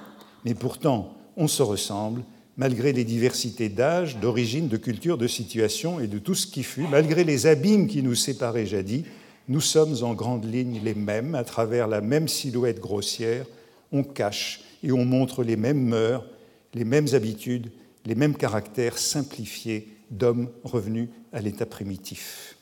mais 0.43 0.55
pourtant 0.55 1.15
on 1.37 1.47
se 1.47 1.63
ressemble, 1.63 2.23
malgré 2.59 2.91
les 2.91 3.05
diversités 3.05 3.69
d'âge, 3.69 4.17
d'origine, 4.17 4.67
de 4.67 4.75
culture, 4.75 5.17
de 5.17 5.27
situation 5.27 6.01
et 6.01 6.07
de 6.07 6.19
tout 6.19 6.35
ce 6.35 6.45
qui 6.45 6.63
fut, 6.63 6.85
malgré 6.91 7.23
les 7.23 7.47
abîmes 7.47 7.87
qui 7.87 8.03
nous 8.03 8.15
séparaient 8.15 8.65
jadis, 8.65 9.05
nous 9.47 9.61
sommes 9.61 9.95
en 10.03 10.13
grande 10.13 10.43
ligne 10.43 10.81
les 10.83 10.93
mêmes, 10.93 11.35
à 11.35 11.45
travers 11.45 11.87
la 11.87 12.01
même 12.01 12.27
silhouette 12.27 12.81
grossière, 12.81 13.45
on 13.93 14.03
cache 14.03 14.59
et 14.83 14.91
on 14.91 15.05
montre 15.05 15.41
les 15.41 15.55
mêmes 15.55 15.81
mœurs, 15.81 16.25
les 16.73 16.83
mêmes 16.83 17.07
habitudes, 17.13 17.71
les 18.05 18.13
mêmes 18.13 18.35
caractères 18.35 18.97
simplifiés 18.97 19.87
d'hommes 20.11 20.49
revenus 20.65 21.07
à 21.31 21.39
l'état 21.39 21.65
primitif. 21.65 22.57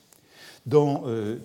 Dans 0.68 1.06
euh, 1.08 1.38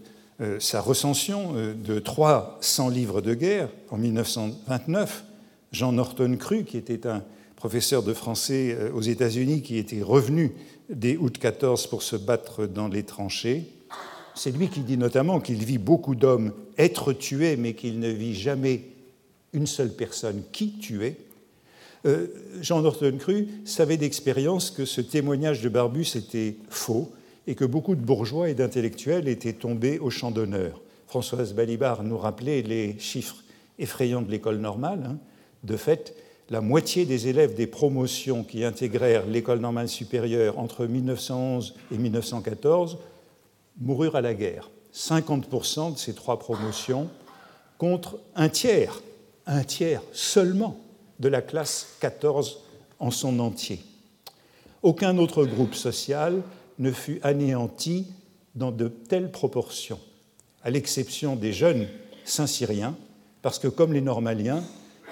euh, 0.43 0.61
sa 0.61 0.83
recension 0.83 1.55
euh, 1.57 1.73
de 1.73 1.99
300 2.01 2.91
livres 2.91 3.23
de 3.23 3.33
guerre 3.33 3.71
en 3.91 3.97
1929, 3.97 5.25
Jean 5.73 5.93
Norton 5.93 6.37
Cru, 6.39 6.65
qui 6.65 6.77
était 6.77 7.07
un 7.07 7.25
professeur 7.63 8.03
de 8.03 8.13
français 8.13 8.77
euh, 8.77 8.91
aux 8.93 9.03
États-Unis, 9.03 9.63
qui 9.63 9.79
était 9.79 10.03
revenu 10.03 10.51
dès 10.91 11.17
août 11.17 11.39
14 11.39 11.87
pour 11.87 12.03
se 12.03 12.17
battre 12.17 12.67
dans 12.67 12.89
les 12.89 13.05
tranchées. 13.05 13.67
C'est 14.35 14.51
lui 14.51 14.67
qui 14.67 14.81
dit 14.81 14.97
notamment 14.97 15.39
qu'il 15.39 15.65
vit 15.65 15.79
beaucoup 15.79 16.17
d'hommes 16.17 16.53
être 16.77 17.13
tués, 17.13 17.57
mais 17.57 17.75
qu'il 17.75 18.01
ne 18.01 18.09
vit 18.09 18.35
jamais 18.35 18.83
une 19.53 19.69
seule 19.69 19.93
personne 19.93 20.43
qui 20.51 20.77
tuait. 20.79 21.19
Euh, 22.05 22.27
Jean 22.61 22.83
Norton 22.83 23.17
Cru 23.17 23.47
savait 23.65 23.97
d'expérience 23.97 24.73
que 24.73 24.85
ce 24.85 25.01
témoignage 25.01 25.63
de 25.63 25.69
Barbus 25.69 26.17
était 26.17 26.57
faux 26.69 27.13
et 27.47 27.55
que 27.55 27.65
beaucoup 27.65 27.95
de 27.95 28.05
bourgeois 28.05 28.49
et 28.51 28.55
d'intellectuels 28.55 29.29
étaient 29.29 29.53
tombés 29.53 30.01
au 30.01 30.11
champ 30.11 30.33
d'honneur. 30.33 30.81
Françoise 31.07 31.55
Balibar 31.55 32.03
nous 32.03 32.19
rappelait 32.19 32.63
les 32.63 32.99
chiffres 32.99 33.45
effrayants 33.79 34.23
de 34.23 34.33
l'école 34.33 34.59
normale. 34.59 35.05
Hein. 35.07 35.19
De 35.63 35.77
fait, 35.77 36.17
la 36.53 36.61
moitié 36.61 37.07
des 37.07 37.29
élèves 37.29 37.55
des 37.55 37.67
promotions 37.67 38.45
qui 38.45 38.63
intégrèrent 38.63 39.25
l'école 39.25 39.61
normale 39.61 39.89
supérieure 39.89 40.59
entre 40.59 40.85
1911 40.85 41.75
et 41.91 41.97
1914 41.97 42.99
moururent 43.81 44.17
à 44.17 44.21
la 44.21 44.35
guerre. 44.35 44.71
50% 44.93 45.95
de 45.95 45.99
ces 45.99 46.13
trois 46.13 46.39
promotions 46.39 47.09
contre 47.79 48.19
un 48.37 48.51
tiers, 48.51 49.01
un 49.47 49.65
tiers 49.65 50.03
seulement 50.13 50.77
de 51.21 51.29
la 51.29 51.41
classe 51.41 51.97
14 52.01 52.61
en 52.99 53.11
son 53.11 53.39
entier. 53.39 53.81
Aucun 54.83 55.17
autre 55.17 55.47
groupe 55.47 55.75
social 55.75 56.43
ne 56.79 56.93
fut 56.93 57.19
anéanti 57.23 58.09
dans 58.55 58.73
de 58.73 58.89
telles 58.89 59.31
proportions, 59.31 60.01
à 60.63 60.69
l'exception 60.69 61.35
des 61.35 61.55
jeunes 61.55 61.89
Saint-Syriens, 62.27 62.95
parce 63.41 63.59
que 63.59 63.69
comme 63.69 63.95
les 63.95 64.03
Normaliens, 64.03 64.63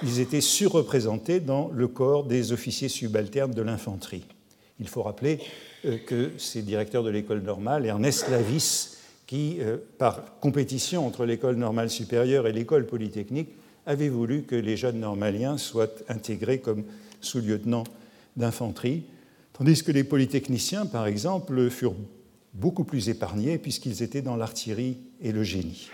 ils 0.02 0.20
étaient 0.20 0.40
surreprésentés 0.40 1.40
dans 1.40 1.70
le 1.72 1.88
corps 1.88 2.24
des 2.24 2.52
officiers 2.52 2.88
subalternes 2.88 3.52
de 3.52 3.62
l'infanterie. 3.62 4.24
Il 4.78 4.88
faut 4.88 5.02
rappeler 5.02 5.38
euh, 5.84 5.98
que 5.98 6.30
ces 6.38 6.62
directeurs 6.62 7.04
de 7.04 7.10
l'école 7.10 7.42
normale, 7.42 7.86
Ernest 7.86 8.28
Lavis, 8.30 8.96
qui, 9.26 9.58
euh, 9.60 9.76
par 9.98 10.38
compétition 10.40 11.06
entre 11.06 11.24
l'école 11.24 11.56
normale 11.56 11.90
supérieure 11.90 12.46
et 12.46 12.52
l'école 12.52 12.86
polytechnique, 12.86 13.50
avait 13.86 14.08
voulu 14.08 14.42
que 14.42 14.56
les 14.56 14.76
jeunes 14.76 15.00
normaliens 15.00 15.58
soient 15.58 15.90
intégrés 16.08 16.60
comme 16.60 16.84
sous-lieutenants 17.20 17.84
d'infanterie. 18.36 19.04
Tandis 19.52 19.82
que 19.82 19.92
les 19.92 20.04
polytechniciens, 20.04 20.86
par 20.86 21.06
exemple, 21.06 21.68
furent 21.70 21.96
beaucoup 22.54 22.84
plus 22.84 23.08
épargnés 23.08 23.58
puisqu'ils 23.58 24.02
étaient 24.02 24.22
dans 24.22 24.36
l'artillerie 24.36 24.98
et 25.20 25.32
le 25.32 25.42
génie. 25.42 25.90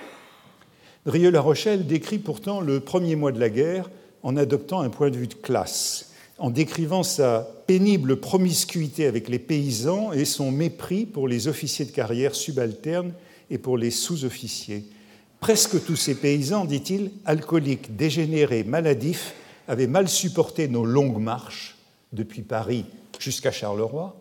Drieux-La 1.07 1.41
Rochelle 1.41 1.87
décrit 1.87 2.19
pourtant 2.19 2.61
le 2.61 2.81
premier 2.81 3.15
mois 3.15 3.31
de 3.31 3.39
la 3.39 3.49
guerre 3.49 3.89
en 4.25 4.37
adoptant 4.37 4.81
un 4.81 4.91
point 4.91 5.09
de 5.11 5.17
vue 5.17 5.29
de 5.29 5.35
classe, 5.35 6.11
en 6.37 6.51
décrivant 6.51 7.05
sa 7.05 7.49
pénible 7.69 8.17
promiscuité 8.17 9.07
avec 9.07 9.29
les 9.29 9.39
paysans 9.39 10.13
et 10.13 10.25
son 10.25 10.51
mépris 10.51 11.07
pour 11.07 11.29
les 11.29 11.47
officiers 11.47 11.85
de 11.85 11.93
carrière 11.93 12.35
subalternes 12.35 13.13
et 13.51 13.59
pour 13.59 13.79
les 13.79 13.93
sous-officiers. 13.93 14.85
Presque 15.39 15.85
tous 15.85 15.95
ces 15.95 16.17
paysans, 16.17 16.65
dit-il, 16.65 17.13
alcooliques, 17.25 17.95
dégénérés, 17.95 18.65
maladifs, 18.65 19.35
avaient 19.69 19.87
mal 19.87 20.09
supporté 20.09 20.67
nos 20.67 20.85
longues 20.85 21.23
marches 21.23 21.77
depuis 22.13 22.43
Paris 22.43 22.85
jusqu'à 23.21 23.53
Charleroi, 23.53 24.17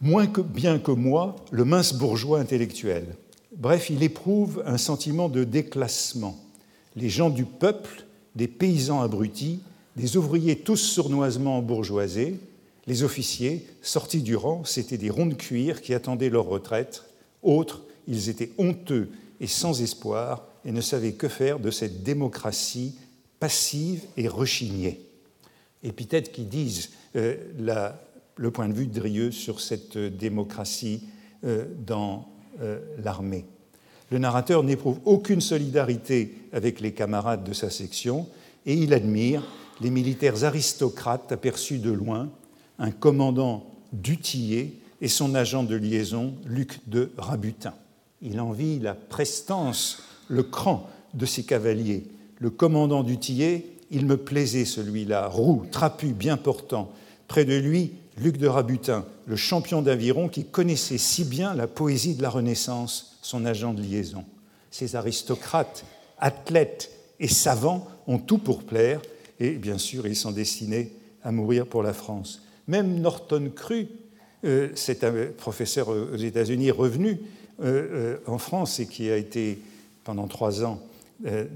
moins 0.00 0.26
bien 0.26 0.80
que 0.80 0.90
moi, 0.90 1.36
le 1.52 1.64
mince 1.64 1.94
bourgeois 1.94 2.40
intellectuel. 2.40 3.14
Bref, 3.56 3.88
il 3.88 4.02
éprouve 4.02 4.62
un 4.66 4.78
sentiment 4.78 5.28
de 5.28 5.44
déclassement. 5.44 6.36
Les 6.96 7.08
gens 7.08 7.30
du 7.30 7.44
peuple, 7.44 8.04
des 8.34 8.48
paysans 8.48 9.00
abrutis, 9.00 9.60
des 9.96 10.16
ouvriers 10.16 10.56
tous 10.56 10.76
sournoisement 10.76 11.62
bourgeoisés, 11.62 12.40
les 12.86 13.02
officiers, 13.02 13.64
sortis 13.80 14.22
du 14.22 14.36
rang, 14.36 14.64
c'étaient 14.64 14.98
des 14.98 15.10
ronds 15.10 15.26
de 15.26 15.34
cuir 15.34 15.80
qui 15.82 15.94
attendaient 15.94 16.30
leur 16.30 16.46
retraite. 16.46 17.04
Autres, 17.42 17.82
ils 18.08 18.28
étaient 18.28 18.52
honteux 18.58 19.08
et 19.40 19.46
sans 19.46 19.80
espoir 19.82 20.46
et 20.64 20.72
ne 20.72 20.80
savaient 20.80 21.12
que 21.12 21.28
faire 21.28 21.60
de 21.60 21.70
cette 21.70 22.02
démocratie 22.02 22.94
passive 23.38 24.02
et 24.16 24.28
rechignée. 24.28 25.00
Épithètes 25.82 26.32
qui 26.32 26.44
disent 26.44 26.90
euh, 27.14 27.36
le 28.36 28.50
point 28.50 28.68
de 28.68 28.74
vue 28.74 28.86
de 28.86 28.98
Drieux 28.98 29.30
sur 29.30 29.60
cette 29.60 29.96
démocratie 29.96 31.04
euh, 31.44 31.66
dans 31.86 32.28
euh, 32.60 32.80
l'armée. 33.02 33.44
Le 34.10 34.18
narrateur 34.18 34.62
n'éprouve 34.62 34.98
aucune 35.04 35.40
solidarité 35.40 36.34
avec 36.52 36.80
les 36.80 36.92
camarades 36.92 37.44
de 37.44 37.52
sa 37.52 37.70
section 37.70 38.28
et 38.66 38.74
il 38.74 38.92
admire 38.92 39.42
les 39.80 39.90
militaires 39.90 40.44
aristocrates 40.44 41.32
aperçus 41.32 41.78
de 41.78 41.90
loin, 41.90 42.28
un 42.78 42.90
commandant 42.90 43.66
Dutillé 43.92 44.78
et 45.00 45.08
son 45.08 45.34
agent 45.34 45.62
de 45.64 45.76
liaison, 45.76 46.34
Luc 46.46 46.80
de 46.88 47.10
Rabutin. 47.16 47.74
Il 48.22 48.40
envie 48.40 48.78
la 48.78 48.94
prestance, 48.94 50.02
le 50.28 50.42
cran 50.42 50.88
de 51.14 51.26
ces 51.26 51.44
cavaliers. 51.44 52.04
Le 52.38 52.50
commandant 52.50 53.02
Dutillé, 53.02 53.78
il 53.90 54.06
me 54.06 54.16
plaisait 54.16 54.64
celui-là, 54.64 55.28
roux, 55.28 55.64
trapu, 55.70 56.08
bien 56.08 56.36
portant. 56.36 56.90
Près 57.28 57.44
de 57.44 57.56
lui, 57.56 57.92
Luc 58.16 58.36
de 58.36 58.46
Rabutin, 58.46 59.04
le 59.26 59.36
champion 59.36 59.82
d'aviron 59.82 60.28
qui 60.28 60.44
connaissait 60.44 60.98
si 60.98 61.24
bien 61.24 61.54
la 61.54 61.66
poésie 61.66 62.14
de 62.14 62.22
la 62.22 62.30
Renaissance, 62.30 63.18
son 63.22 63.44
agent 63.44 63.74
de 63.74 63.82
liaison. 63.82 64.24
Ces 64.70 64.94
aristocrates, 64.94 65.84
athlètes 66.18 66.92
et 67.18 67.28
savants 67.28 67.88
ont 68.06 68.18
tout 68.18 68.38
pour 68.38 68.62
plaire, 68.62 69.00
et 69.40 69.50
bien 69.52 69.78
sûr, 69.78 70.06
ils 70.06 70.16
sont 70.16 70.30
destinés 70.30 70.92
à 71.24 71.32
mourir 71.32 71.66
pour 71.66 71.82
la 71.82 71.92
France. 71.92 72.42
Même 72.68 73.00
Norton 73.00 73.50
Cru, 73.54 73.88
euh, 74.44 74.68
c'est 74.74 75.02
un 75.02 75.12
professeur 75.36 75.88
aux 75.88 76.16
États-Unis 76.16 76.70
revenu 76.70 77.20
euh, 77.60 78.16
euh, 78.16 78.16
en 78.26 78.38
France 78.38 78.78
et 78.78 78.86
qui 78.86 79.10
a 79.10 79.16
été 79.16 79.58
pendant 80.04 80.28
trois 80.28 80.62
ans 80.64 80.80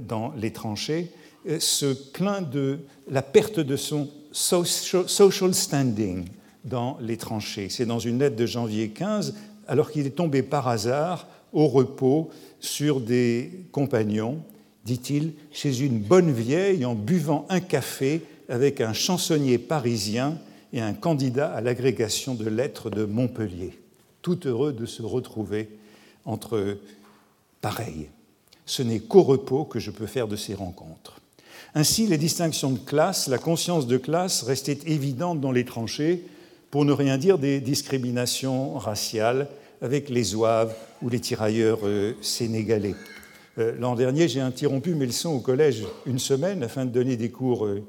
dans 0.06 0.32
les 0.36 0.52
tranchées, 0.52 1.10
se 1.58 1.92
plaint 1.92 2.48
de 2.48 2.78
la 3.10 3.22
perte 3.22 3.58
de 3.58 3.76
son 3.76 4.08
social 4.32 5.52
standing 5.52 6.24
dans 6.68 6.98
les 7.00 7.16
tranchées. 7.16 7.68
C'est 7.70 7.86
dans 7.86 7.98
une 7.98 8.18
lettre 8.18 8.36
de 8.36 8.46
janvier 8.46 8.90
15, 8.90 9.34
alors 9.66 9.90
qu'il 9.90 10.06
est 10.06 10.10
tombé 10.10 10.42
par 10.42 10.68
hasard 10.68 11.26
au 11.52 11.66
repos 11.66 12.30
sur 12.60 13.00
des 13.00 13.50
compagnons 13.72 14.42
dit-il, 14.88 15.34
chez 15.52 15.80
une 15.80 16.00
bonne 16.00 16.32
vieille 16.32 16.84
en 16.84 16.94
buvant 16.94 17.46
un 17.50 17.60
café 17.60 18.22
avec 18.48 18.80
un 18.80 18.94
chansonnier 18.94 19.58
parisien 19.58 20.38
et 20.72 20.80
un 20.80 20.94
candidat 20.94 21.52
à 21.52 21.60
l'agrégation 21.60 22.34
de 22.34 22.48
lettres 22.48 22.88
de 22.88 23.04
Montpellier. 23.04 23.78
Tout 24.22 24.48
heureux 24.48 24.72
de 24.72 24.86
se 24.86 25.02
retrouver 25.02 25.68
entre 26.24 26.78
pareils. 27.60 28.08
Ce 28.64 28.82
n'est 28.82 29.00
qu'au 29.00 29.22
repos 29.22 29.64
que 29.64 29.78
je 29.78 29.90
peux 29.90 30.06
faire 30.06 30.26
de 30.26 30.36
ces 30.36 30.54
rencontres. 30.54 31.20
Ainsi, 31.74 32.06
les 32.06 32.18
distinctions 32.18 32.70
de 32.70 32.78
classe, 32.78 33.28
la 33.28 33.38
conscience 33.38 33.86
de 33.86 33.98
classe 33.98 34.42
restaient 34.42 34.80
évidentes 34.86 35.40
dans 35.40 35.52
les 35.52 35.64
tranchées, 35.66 36.24
pour 36.70 36.84
ne 36.84 36.92
rien 36.92 37.18
dire 37.18 37.38
des 37.38 37.60
discriminations 37.60 38.74
raciales 38.78 39.48
avec 39.80 40.08
les 40.08 40.22
zouaves 40.22 40.74
ou 41.02 41.08
les 41.08 41.20
tirailleurs 41.20 41.80
euh, 41.84 42.14
sénégalais. 42.20 42.94
Euh, 43.58 43.74
l'an 43.78 43.94
dernier, 43.94 44.28
j'ai 44.28 44.40
interrompu 44.40 44.94
mes 44.94 45.06
leçons 45.06 45.30
au 45.30 45.40
collège 45.40 45.84
une 46.06 46.18
semaine 46.18 46.62
afin 46.62 46.84
de 46.84 46.90
donner 46.90 47.16
des 47.16 47.30
cours, 47.30 47.66
euh, 47.66 47.82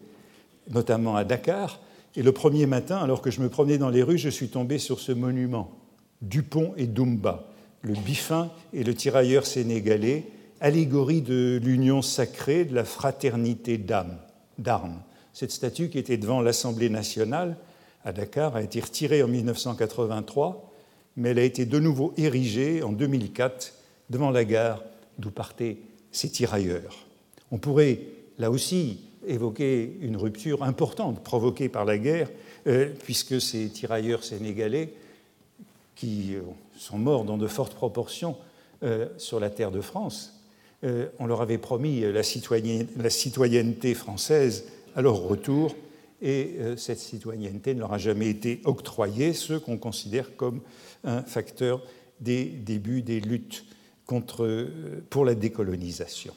notamment 0.70 1.16
à 1.16 1.24
Dakar. 1.24 1.80
Et 2.16 2.24
le 2.24 2.32
premier 2.32 2.66
matin, 2.66 2.98
alors 2.98 3.22
que 3.22 3.32
je 3.32 3.42
me 3.42 3.50
promenais 3.50 3.78
dans 3.78 3.90
les 3.90 4.04
rues, 4.04 4.18
je 4.18 4.30
suis 4.30 4.50
tombé 4.50 4.78
sur 4.78 5.00
ce 5.00 5.12
monument, 5.12 5.72
Dupont 6.22 6.74
et 6.76 6.88
Dumba, 6.88 7.48
le 7.82 7.94
biffin 7.94 8.50
et 8.74 8.84
le 8.84 8.94
tirailleur 8.94 9.46
sénégalais, 9.46 10.26
allégorie 10.60 11.22
de 11.22 11.60
l'union 11.64 12.02
sacrée, 12.02 12.66
de 12.66 12.76
la 12.76 12.84
fraternité 12.84 13.78
d'armes. 13.78 15.00
Cette 15.34 15.52
statue 15.52 15.90
qui 15.90 15.98
était 15.98 16.18
devant 16.18 16.42
l'Assemblée 16.42 16.90
nationale 16.90 17.58
à 18.10 18.14
Dakar 18.14 18.56
a 18.56 18.64
été 18.64 18.82
retirée 18.82 19.24
en 19.24 19.28
1983, 19.28 20.74
mais 21.16 21.30
elle 21.30 21.40
a 21.40 21.44
été 21.44 21.66
de 21.66 21.80
nouveau 21.80 22.14
érigée 22.18 22.84
en 22.84 22.92
2004 22.92 23.74
devant 24.10 24.32
la 24.32 24.44
gare 24.44 24.84
d'où 25.20 25.32
partaient 25.32 25.78
ces 26.12 26.30
tirailleurs. 26.30 27.06
On 27.52 27.58
pourrait 27.58 28.00
là 28.40 28.50
aussi 28.50 29.02
évoquer 29.28 29.98
une 30.02 30.18
rupture 30.18 30.64
importante 30.64 31.24
provoquée 31.24 31.70
par 31.70 31.86
la 31.86 31.98
guerre, 31.98 32.30
euh, 32.68 32.90
puisque 33.04 33.40
ces 33.40 33.70
tirailleurs 33.70 34.24
sénégalais, 34.24 34.94
qui 35.96 36.36
euh, 36.36 36.42
sont 36.78 36.98
morts 36.98 37.26
dans 37.26 37.38
de 37.38 37.48
fortes 37.48 37.76
proportions 37.76 38.38
euh, 38.84 39.08
sur 39.18 39.40
la 39.40 39.50
terre 39.50 39.72
de 39.72 39.82
France, 39.82 40.36
on 41.20 41.26
leur 41.26 41.42
avait 41.42 41.58
promis 41.58 42.00
la, 42.00 42.22
la, 42.22 43.10
citoyenneté 43.10 43.94
française 43.94 44.64
à 44.96 45.02
leur 45.02 45.18
retour, 45.18 45.76
et 46.22 46.58
cette 46.78 47.00
citoyenneté 47.00 47.74
ne 47.74 47.80
leur 47.80 47.94
a 47.94 47.98
jamais 47.98 48.30
été 48.30 48.62
octroyée, 48.66 49.34
ce 49.34 49.54
qu'on 49.54 49.78
considère 49.78 50.36
comme 50.36 50.62
un 51.04 51.24
facteur 51.24 51.82
des 52.20 52.46
débuts 52.46 53.02
des 53.02 53.20
luttes 53.20 53.66
contre, 54.06 54.68
pour 55.10 55.24
la 55.24 55.36
décolonisation. 55.36 56.34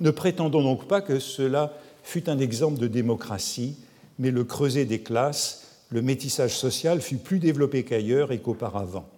Ne 0.00 0.10
prétendons 0.10 0.62
donc 0.62 0.88
pas 0.88 1.00
que 1.00 1.18
cela 1.18 1.76
fut 2.02 2.28
un 2.28 2.38
exemple 2.38 2.78
de 2.78 2.86
démocratie, 2.86 3.76
mais 4.18 4.30
le 4.30 4.44
creuset 4.44 4.84
des 4.84 5.00
classes, 5.00 5.84
le 5.90 6.02
métissage 6.02 6.56
social 6.56 7.00
fut 7.00 7.16
plus 7.16 7.38
développé 7.38 7.84
qu'ailleurs 7.84 8.32
et 8.32 8.38
qu'auparavant. 8.38 9.08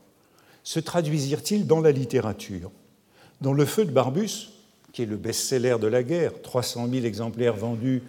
Se 0.65 0.81
traduisirent-ils 0.81 1.67
dans 1.67 1.81
la 1.81 1.93
littérature? 1.93 2.71
Dans 3.41 3.53
Le 3.53 3.65
Feu 3.65 3.85
de 3.85 3.93
Barbus, 3.93 4.49
qui 4.93 5.03
est 5.03 5.07
le 5.07 5.17
best-seller 5.17 5.77
de 5.81 5.87
la 5.87 6.03
guerre, 6.03 6.41
300 6.43 6.89
000 6.91 7.05
exemplaires 7.05 7.55
vendus 7.55 8.03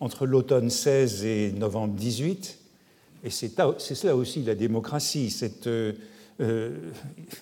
entre 0.00 0.26
l'automne 0.26 0.70
16 0.70 1.24
et 1.24 1.52
novembre 1.52 1.94
18, 1.94 2.58
et 3.22 3.30
c'est 3.30 3.54
cela 3.58 4.16
aussi 4.16 4.42
la 4.42 4.54
démocratie, 4.54 5.30
c'est 5.30 5.66
euh, 5.66 5.92
euh, 6.40 6.70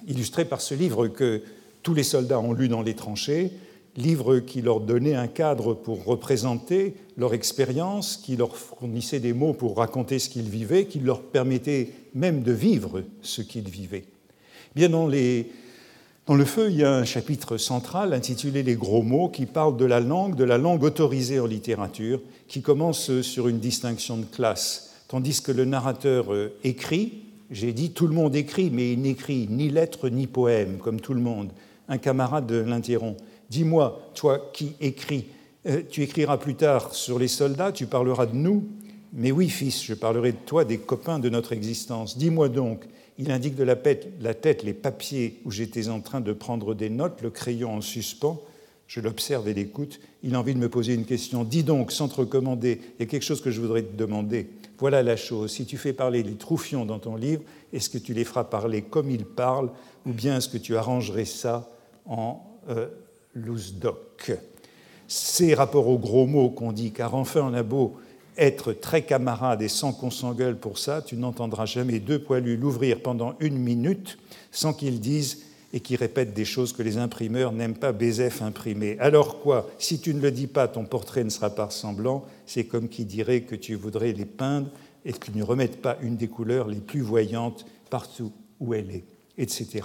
illustré 0.09 0.45
par 0.45 0.61
ce 0.61 0.75
livre 0.75 1.07
que 1.09 1.43
tous 1.83 1.95
les 1.95 2.03
soldats 2.03 2.41
ont 2.41 2.53
lu 2.53 2.69
dans 2.69 2.83
les 2.83 2.95
tranchées, 2.95 3.53
livre 3.97 4.41
qui 4.41 4.61
leur 4.61 4.81
donnait 4.81 5.15
un 5.15 5.29
cadre 5.29 5.75
pour 5.75 6.05
représenter 6.05 6.95
leur 7.17 7.33
expérience, 7.33 8.17
qui 8.17 8.37
leur 8.37 8.57
fournissait 8.57 9.21
des 9.21 9.33
mots 9.33 9.53
pour 9.53 9.77
raconter 9.77 10.19
ce 10.19 10.29
qu'ils 10.29 10.49
vivaient, 10.49 10.87
qui 10.87 10.99
leur 10.99 11.23
permettait 11.23 11.91
même 12.15 12.43
de 12.43 12.53
vivre 12.53 13.03
ce 13.23 13.43
qu'ils 13.43 13.69
vivaient. 13.69 14.05
Bien 14.75 14.89
dans, 14.89 15.09
dans 16.29 16.35
le 16.35 16.45
feu, 16.45 16.71
il 16.71 16.77
y 16.77 16.85
a 16.85 16.95
un 16.95 17.07
chapitre 17.07 17.57
central 17.57 18.13
intitulé 18.13 18.63
Les 18.63 18.75
gros 18.77 19.03
mots 19.03 19.31
qui 19.31 19.47
parle 19.47 19.79
de 19.79 19.87
la 19.87 19.99
langue, 19.99 20.35
de 20.37 20.45
la 20.45 20.59
langue 20.59 20.83
autorisée 20.83 21.41
en 21.41 21.47
littérature, 21.47 22.21
qui 22.49 22.61
commence 22.61 23.23
sur 23.23 23.49
une 23.49 23.61
distinction 23.61 24.19
de 24.19 24.27
classe, 24.27 24.93
tandis 25.09 25.41
que 25.41 25.53
le 25.53 25.65
narrateur 25.65 26.35
euh, 26.35 26.53
écrit, 26.65 27.25
j'ai 27.51 27.73
dit 27.73 27.93
tout 27.93 28.07
le 28.07 28.15
monde 28.15 28.37
écrit, 28.37 28.69
mais 28.71 28.93
il 28.93 29.01
n'écrit 29.01 29.47
ni 29.49 29.71
lettres 29.71 30.11
ni 30.11 30.27
poèmes, 30.27 30.77
comme 30.77 31.01
tout 31.01 31.15
le 31.15 31.21
monde 31.23 31.49
un 31.89 31.97
camarade 31.97 32.53
l'interrompt. 32.53 33.19
Dis-moi, 33.49 34.11
toi 34.15 34.51
qui 34.53 34.75
écris, 34.83 35.29
euh, 35.67 35.81
tu 35.89 36.03
écriras 36.03 36.37
plus 36.37 36.57
tard 36.57 36.95
sur 36.95 37.19
les 37.19 37.29
soldats, 37.29 37.73
tu 37.73 37.87
parleras 37.87 38.27
de 38.27 38.37
nous? 38.37 38.65
Mais 39.15 39.33
oui, 39.33 39.49
fils, 39.49 39.83
je 39.83 39.95
parlerai 39.95 40.33
de 40.33 40.39
toi, 40.45 40.67
des 40.67 40.77
copains 40.77 41.19
de 41.19 41.31
notre 41.31 41.55
existence. 41.55 42.19
Dis-moi 42.19 42.51
donc, 42.51 42.85
il 43.19 43.33
indique 43.33 43.57
de 43.57 43.65
la, 43.65 43.75
tête 43.77 44.63
les 44.63 44.73
papiers 44.73 45.41
où 45.45 45.51
j'étais 45.51 45.89
en 45.89 46.01
train 46.01 46.21
de 46.21 46.33
prendre 46.33 46.75
des 46.75 46.89
notes, 46.89 47.21
le 47.21 47.31
crayon 47.31 47.75
en 47.75 47.81
suspens. 47.81 48.41
Je 48.87 49.01
l'observe 49.01 49.49
et 49.49 49.55
l'écoute. 49.55 50.01
Il 50.23 50.35
a 50.35 50.41
envie 50.41 50.55
de 50.55 50.61
me 50.61 50.69
poser 50.69 50.95
une 50.95 51.05
question. 51.05 51.45
Dis 51.45 51.65
donc, 51.65 51.93
sans 51.93 52.09
te 52.09 52.15
recommander, 52.15 52.81
il 52.97 53.01
y 53.01 53.03
a 53.03 53.07
quelque 53.07 53.25
chose 53.25 53.43
que 53.43 53.51
je 53.51 53.61
voudrais 53.61 53.83
te 53.83 53.95
demander. 53.95 54.49
voilà 54.79 55.03
la 55.03 55.17
chose. 55.17 55.51
Si 55.51 55.67
tu 55.67 55.77
fais 55.77 55.93
parler 55.93 56.23
les 56.23 56.37
troufions 56.37 56.87
dans 56.87 57.01
ton 57.01 57.17
livre, 57.17 57.43
est-ce 57.73 57.91
que 57.91 57.99
tu 57.99 58.15
les 58.15 58.25
feras 58.25 58.45
parler 58.45 58.83
comme 58.83 59.11
ils 59.11 59.27
parlent, 59.27 59.71
ou 60.07 60.13
bien 60.13 60.39
est-ce 60.39 60.49
que 60.49 60.57
tu 60.57 60.77
arrangerais 60.77 61.27
ça 61.27 61.69
en 62.07 62.41
euh, 62.71 62.87
lousdoc 63.35 64.33
Ces 65.07 65.55
rapports 65.55 65.89
aux 65.89 65.99
gros 65.99 66.27
mots 66.27 66.51
qu'on 66.51 66.73
dit, 66.73 66.93
car 66.93 67.15
enfin 67.15 67.43
on 67.43 67.53
a 67.53 67.63
beau 67.63 67.97
être 68.39 68.73
très 68.73 69.03
camarade 69.03 69.63
et 69.63 69.69
sans 69.69 69.93
qu'on 69.93 70.11
s'engueule 70.11 70.57
pour 70.57 70.79
ça, 70.79 71.03
tu 71.03 71.17
n'entendras 71.17 71.67
jamais 71.67 71.99
deux 71.99 72.21
poilus 72.21 72.57
l'ouvrir 72.57 73.03
pendant 73.03 73.35
une 73.41 73.59
minute 73.59 74.19
sans 74.53 74.73
qu'ils 74.73 75.01
disent 75.01 75.43
et 75.73 75.81
qui 75.81 75.97
répètent 75.97 76.33
des 76.33 76.47
choses 76.47 76.73
que 76.73 76.83
les 76.83 76.97
imprimeurs 76.97 77.53
n'aiment 77.53 77.77
pas 77.77 77.93
Bézef 77.93 78.41
imprimer. 78.41 78.97
Alors 79.01 79.41
quoi 79.41 79.69
Si 79.79 80.01
tu 80.01 80.15
ne 80.15 80.21
le 80.21 80.31
dis 80.31 80.47
pas, 80.47 80.69
ton 80.69 80.85
portrait 80.85 81.25
ne 81.25 81.29
sera 81.29 81.51
pas 81.51 81.67
ressemblant. 81.67 82.25
C'est 82.47 82.65
comme 82.65 82.89
qui 82.89 83.05
dirait 83.05 83.43
que 83.43 83.55
tu 83.55 83.75
voudrais 83.75 84.13
les 84.13 84.25
peindre 84.25 84.71
et 85.05 85.13
tu 85.13 85.31
ne 85.35 85.43
remettes 85.43 85.83
pas 85.83 85.99
une 86.01 86.17
des 86.17 86.29
couleurs 86.29 86.69
les 86.69 86.81
plus 86.81 87.03
voyantes 87.03 87.67
partout 87.91 88.33
où 88.61 88.73
elle 88.73 88.91
est, 88.91 89.05
etc. 89.37 89.85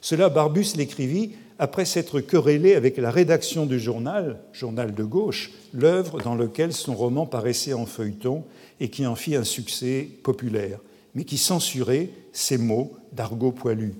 Cela, 0.00 0.28
Barbus 0.30 0.74
l'écrivit 0.76 1.32
après 1.60 1.84
s'être 1.84 2.20
querellé 2.20 2.74
avec 2.74 2.96
la 2.96 3.10
rédaction 3.10 3.66
du 3.66 3.78
journal, 3.78 4.40
journal 4.50 4.94
de 4.94 5.04
gauche, 5.04 5.50
l'œuvre 5.74 6.18
dans 6.22 6.34
laquelle 6.34 6.72
son 6.72 6.94
roman 6.94 7.26
paraissait 7.26 7.74
en 7.74 7.84
feuilleton 7.84 8.44
et 8.80 8.88
qui 8.88 9.06
en 9.06 9.14
fit 9.14 9.36
un 9.36 9.44
succès 9.44 10.08
populaire, 10.22 10.80
mais 11.14 11.24
qui 11.24 11.36
censurait 11.36 12.08
ces 12.32 12.56
mots 12.56 12.92
d'argot 13.12 13.52
poilu. 13.52 13.92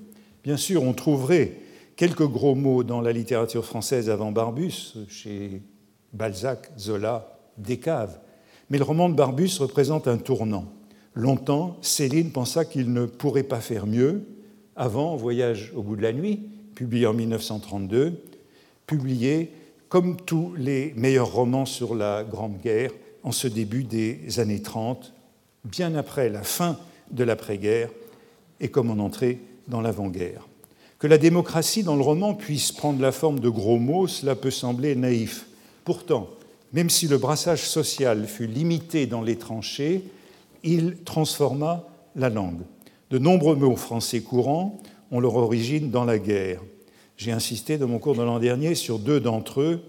Bien 0.43 0.57
sûr, 0.57 0.81
on 0.81 0.93
trouverait 0.93 1.53
quelques 1.95 2.25
gros 2.25 2.55
mots 2.55 2.83
dans 2.83 2.99
la 2.99 3.11
littérature 3.11 3.63
française 3.63 4.09
avant 4.09 4.31
Barbus, 4.31 4.95
chez 5.07 5.61
Balzac, 6.13 6.71
Zola, 6.79 7.37
Descaves, 7.59 8.17
mais 8.71 8.79
le 8.79 8.85
roman 8.85 9.07
de 9.07 9.13
Barbus 9.13 9.59
représente 9.59 10.07
un 10.07 10.17
tournant. 10.17 10.65
Longtemps, 11.13 11.77
Céline 11.83 12.31
pensa 12.31 12.65
qu'il 12.65 12.91
ne 12.91 13.05
pourrait 13.05 13.43
pas 13.43 13.61
faire 13.61 13.85
mieux. 13.85 14.23
Avant 14.75 15.15
Voyage 15.15 15.71
au 15.75 15.83
bout 15.83 15.95
de 15.95 16.01
la 16.01 16.13
nuit, 16.13 16.47
publié 16.81 17.05
en 17.05 17.13
1932, 17.13 18.23
publié 18.87 19.51
comme 19.87 20.15
tous 20.19 20.55
les 20.57 20.93
meilleurs 20.95 21.31
romans 21.31 21.67
sur 21.67 21.93
la 21.93 22.23
Grande 22.23 22.57
Guerre 22.59 22.89
en 23.21 23.31
ce 23.31 23.47
début 23.47 23.83
des 23.83 24.39
années 24.39 24.63
30, 24.63 25.13
bien 25.63 25.93
après 25.93 26.29
la 26.29 26.41
fin 26.41 26.79
de 27.11 27.23
l'après-guerre 27.23 27.91
et 28.59 28.69
comme 28.69 28.89
en 28.89 28.97
entrée 28.97 29.37
dans 29.67 29.79
l'avant-guerre. 29.79 30.47
Que 30.97 31.05
la 31.05 31.19
démocratie 31.19 31.83
dans 31.83 31.95
le 31.95 32.01
roman 32.01 32.33
puisse 32.33 32.71
prendre 32.71 32.99
la 32.99 33.11
forme 33.11 33.39
de 33.39 33.49
gros 33.49 33.77
mots, 33.77 34.07
cela 34.07 34.33
peut 34.33 34.49
sembler 34.49 34.95
naïf. 34.95 35.45
Pourtant, 35.85 36.29
même 36.73 36.89
si 36.89 37.07
le 37.07 37.19
brassage 37.19 37.61
social 37.61 38.25
fut 38.25 38.47
limité 38.47 39.05
dans 39.05 39.21
les 39.21 39.37
tranchées, 39.37 40.01
il 40.63 40.97
transforma 41.05 41.83
la 42.15 42.29
langue. 42.29 42.63
De 43.11 43.19
nombreux 43.19 43.55
mots 43.55 43.75
français 43.75 44.21
courants 44.21 44.81
ont 45.11 45.19
leur 45.19 45.35
origine 45.35 45.91
dans 45.91 46.05
la 46.05 46.17
guerre. 46.17 46.61
J'ai 47.17 47.31
insisté 47.31 47.77
dans 47.77 47.87
mon 47.87 47.99
cours 47.99 48.15
de 48.15 48.23
l'an 48.23 48.39
dernier 48.39 48.73
sur 48.73 48.97
deux 48.97 49.19
d'entre 49.19 49.61
eux, 49.61 49.81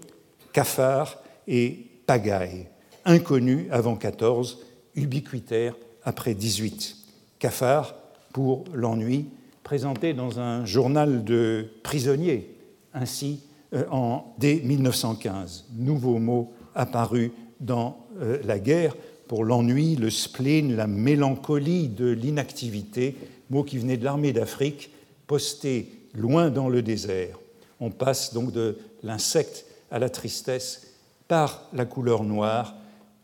cafard 0.51 1.23
et 1.47 1.87
pagaille, 2.05 2.67
inconnus 3.05 3.67
avant 3.71 3.95
14, 3.95 4.59
ubiquitaires 4.95 5.75
après 6.03 6.35
18. 6.35 6.97
Cafard 7.39 7.95
pour 8.33 8.65
l'ennui, 8.73 9.27
présenté 9.63 10.13
dans 10.13 10.39
un 10.39 10.65
journal 10.65 11.23
de 11.23 11.69
prisonniers, 11.81 12.55
ainsi 12.93 13.41
euh, 13.73 13.85
en, 13.89 14.35
dès 14.37 14.55
1915. 14.55 15.65
Nouveau 15.75 16.19
mot 16.19 16.53
apparu 16.75 17.31
dans 17.59 17.97
euh, 18.21 18.37
la 18.43 18.59
guerre 18.59 18.95
pour 19.27 19.45
l'ennui, 19.45 19.95
le 19.95 20.09
spleen, 20.09 20.75
la 20.75 20.85
mélancolie 20.85 21.87
de 21.87 22.09
l'inactivité, 22.09 23.15
mot 23.49 23.63
qui 23.63 23.77
venait 23.77 23.97
de 23.97 24.03
l'armée 24.03 24.33
d'Afrique, 24.33 24.91
posté 25.27 25.89
loin 26.13 26.49
dans 26.49 26.69
le 26.69 26.81
désert. 26.81 27.39
On 27.79 27.89
passe 27.89 28.33
donc 28.33 28.51
de 28.51 28.77
l'insecte 29.03 29.65
à 29.91 29.99
la 29.99 30.09
tristesse 30.09 30.93
par 31.27 31.67
la 31.73 31.85
couleur 31.85 32.23
noire, 32.23 32.75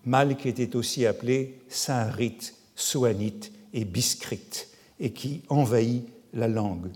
mal 0.06 0.38
qui 0.38 0.50
était 0.50 0.76
aussi 0.76 1.06
appelé 1.06 1.60
saharite, 1.68 2.56
soanite 2.76 3.52
et 3.74 3.86
biscrite, 3.86 4.70
et 5.00 5.12
qui 5.12 5.42
envahit 5.50 6.08
la 6.34 6.48
langue. 6.48 6.90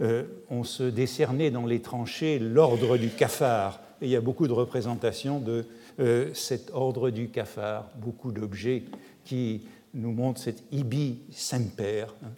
Euh, 0.00 0.24
on 0.50 0.64
se 0.64 0.82
décernait 0.82 1.50
dans 1.50 1.66
les 1.66 1.80
tranchées 1.80 2.38
l'ordre 2.38 2.96
du 2.96 3.08
cafard, 3.08 3.80
il 4.02 4.08
y 4.08 4.16
a 4.16 4.20
beaucoup 4.20 4.46
de 4.46 4.52
représentations 4.52 5.38
de 5.40 5.64
euh, 6.00 6.32
cet 6.34 6.70
ordre 6.72 7.10
du 7.10 7.28
cafard, 7.28 7.88
beaucoup 7.96 8.30
d'objets 8.30 8.84
qui 9.24 9.62
nous 9.94 10.12
montrent 10.12 10.40
cet 10.40 10.62
ibi 10.70 11.20
semper 11.30 12.04
hein, 12.22 12.28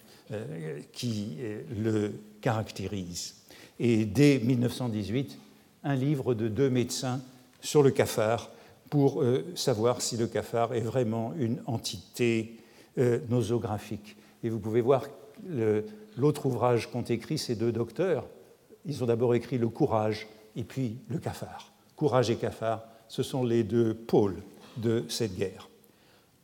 qui 0.93 1.37
le 1.71 2.13
caractérise. 2.41 3.35
Et 3.81 4.05
dès 4.05 4.39
1918, 4.39 5.39
un 5.85 5.95
livre 5.95 6.35
de 6.35 6.49
deux 6.49 6.71
médecins 6.71 7.21
sur 7.61 7.83
le 7.83 7.91
cafard 7.91 8.51
pour 8.91 9.23
savoir 9.55 10.01
si 10.01 10.17
le 10.17 10.27
cafard 10.27 10.75
est 10.75 10.81
vraiment 10.81 11.33
une 11.39 11.59
entité 11.67 12.57
nosographique. 13.29 14.17
Et 14.43 14.49
vous 14.49 14.59
pouvez 14.59 14.81
voir 14.81 15.05
L'autre 16.17 16.47
ouvrage 16.47 16.91
qu'ont 16.91 17.03
écrit 17.03 17.39
ces 17.39 17.55
deux 17.55 17.71
docteurs, 17.71 18.27
ils 18.85 19.05
ont 19.05 19.07
d'abord 19.07 19.37
écrit 19.37 19.57
Le 19.57 19.69
courage 19.69 20.27
et 20.57 20.65
puis 20.65 20.97
Le 21.09 21.19
cafard. 21.19 21.73
Courage 21.95 22.29
et 22.31 22.37
cafard, 22.37 22.83
ce 23.07 23.23
sont 23.23 23.45
les 23.45 23.63
deux 23.63 23.95
pôles 23.95 24.43
de 24.79 25.05
cette 25.09 25.37
guerre. 25.37 25.69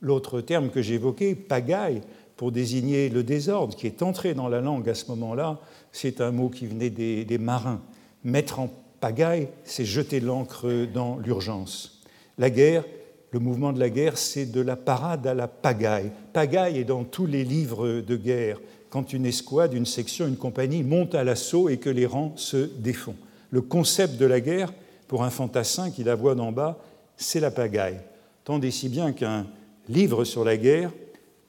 L'autre 0.01 0.41
terme 0.41 0.71
que 0.71 0.81
j'évoquais, 0.81 1.35
pagaille, 1.35 2.03
pour 2.37 2.53
désigner 2.53 3.09
le 3.09 3.23
désordre 3.23 3.77
qui 3.77 3.87
est 3.87 4.03
entré 4.03 4.35
dans 4.35 4.49
la 4.49 4.61
langue 4.61 4.89
à 4.89 4.95
ce 4.95 5.07
moment-là, 5.11 5.61
c'est 5.93 6.21
un 6.21 6.33
mot 6.33 6.49
qui 6.49 6.67
venait 6.67 6.91
des, 6.91 7.39
marins. 7.39 7.81
Mettre 8.25 8.59
en 8.59 8.71
pagaille, 9.01 9.49
c'est 9.65 9.85
jeter 9.85 10.21
l'encre 10.21 10.87
dans 10.93 11.19
l'urgence. 11.19 12.03
La 12.39 12.51
guerre, 12.51 12.85
le 13.31 13.39
mouvement 13.39 13.73
de 13.73 13.79
la 13.79 13.91
guerre, 13.91 14.19
c'est 14.19 14.47
de 14.47 14.61
la 14.61 14.77
parade 14.77 15.27
à 15.27 15.35
la 15.35 15.47
pagaille. 15.47 16.11
Pagaille 16.33 16.79
est 16.79 16.85
dans 16.85 17.05
tous 17.05 17.27
les 17.27 17.45
livres 17.45 18.01
de 18.01 18.17
guerre 18.17 18.61
quand 18.91 19.13
une 19.13 19.27
escouade, 19.27 19.75
une 19.75 19.87
section, 19.87 20.27
une 20.27 20.37
compagnie 20.37 20.83
monte 20.83 21.15
à 21.15 21.25
l'assaut 21.25 21.69
et 21.69 21.79
que 21.79 21.91
les 21.91 22.07
rangs 22.07 22.33
se 22.37 22.71
défont. 22.79 23.17
Le 23.51 23.61
concept 23.61 24.17
de 24.17 24.27
la 24.27 24.41
guerre, 24.41 24.73
pour 25.09 25.23
un 25.23 25.31
fantassin 25.31 25.91
qui 25.91 26.03
la 26.03 26.15
voit 26.15 26.35
d'en 26.35 26.53
bas, 26.53 26.79
c'est 27.17 27.41
la 27.41 27.51
pagaille. 27.51 28.01
Tant 28.45 28.61
si 28.71 28.89
bien 28.89 29.13
qu'un 29.13 29.47
livre 29.89 30.25
sur 30.25 30.45
la 30.45 30.57
guerre 30.57 30.91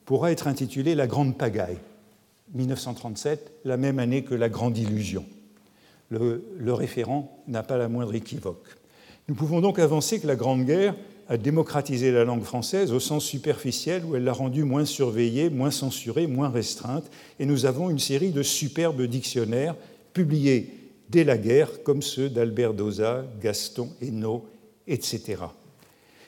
pourra 0.06 0.32
être 0.32 0.48
intitulé 0.48 0.96
La 0.96 1.08
Grande 1.08 1.38
Pagaille, 1.38 1.80
1937, 2.54 3.52
la 3.66 3.78
même 3.78 4.00
année 4.00 4.24
que 4.24 4.36
La 4.36 4.50
Grande 4.50 4.78
Illusion. 4.78 5.26
Le, 6.10 6.74
référent 6.74 7.44
n'a 7.48 7.64
pas 7.64 7.78
la 7.78 7.90
moindre 7.90 8.14
équivoque. 8.14 8.68
Nous 9.28 9.36
pouvons 9.36 9.60
donc 9.60 9.80
avancer 9.80 10.20
que 10.20 10.28
la 10.28 10.36
Grande 10.36 10.66
Guerre 10.66 10.96
a 11.28 11.38
démocratisé 11.38 12.12
la 12.12 12.24
langue 12.24 12.44
française 12.44 12.94
au 12.94 13.00
sens 13.00 13.26
superficiel 13.26 14.06
où 14.06 14.16
elle 14.16 14.24
l'a 14.24 14.32
rendue 14.32 14.64
moins 14.64 14.86
surveillée, 14.86 15.50
moins 15.50 15.72
censurée, 15.72 16.28
moins 16.28 16.50
restreinte. 16.50 17.10
Et 17.40 17.48
nous 17.48 17.66
avons 17.66 17.90
une 17.90 17.98
série 17.98 18.30
de 18.30 18.44
superbes 18.44 19.02
dictionnaires 19.02 19.76
publiés 20.14 20.70
dès 21.10 21.24
la 21.24 21.40
guerre, 21.40 21.84
comme 21.84 22.04
ceux 22.04 22.30
d'Albert 22.30 22.76
Doza, 22.76 23.26
Gaston 23.42 23.90
Hainaut, 24.02 24.46
etc. 24.88 25.38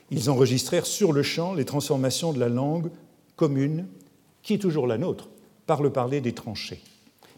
Ils 0.10 0.32
enregistrèrent 0.32 0.88
sur 0.88 1.14
le 1.14 1.22
champ 1.22 1.54
les 1.54 1.66
transformations 1.66 2.34
de 2.34 2.40
la 2.40 2.50
langue 2.50 2.90
commune, 3.38 3.86
qui 4.44 4.56
est 4.56 4.58
toujours 4.58 4.88
la 4.88 4.98
nôtre, 4.98 5.30
par 5.66 5.82
le 5.82 5.92
parler 5.92 6.20
des 6.20 6.34
tranchées. 6.34 6.82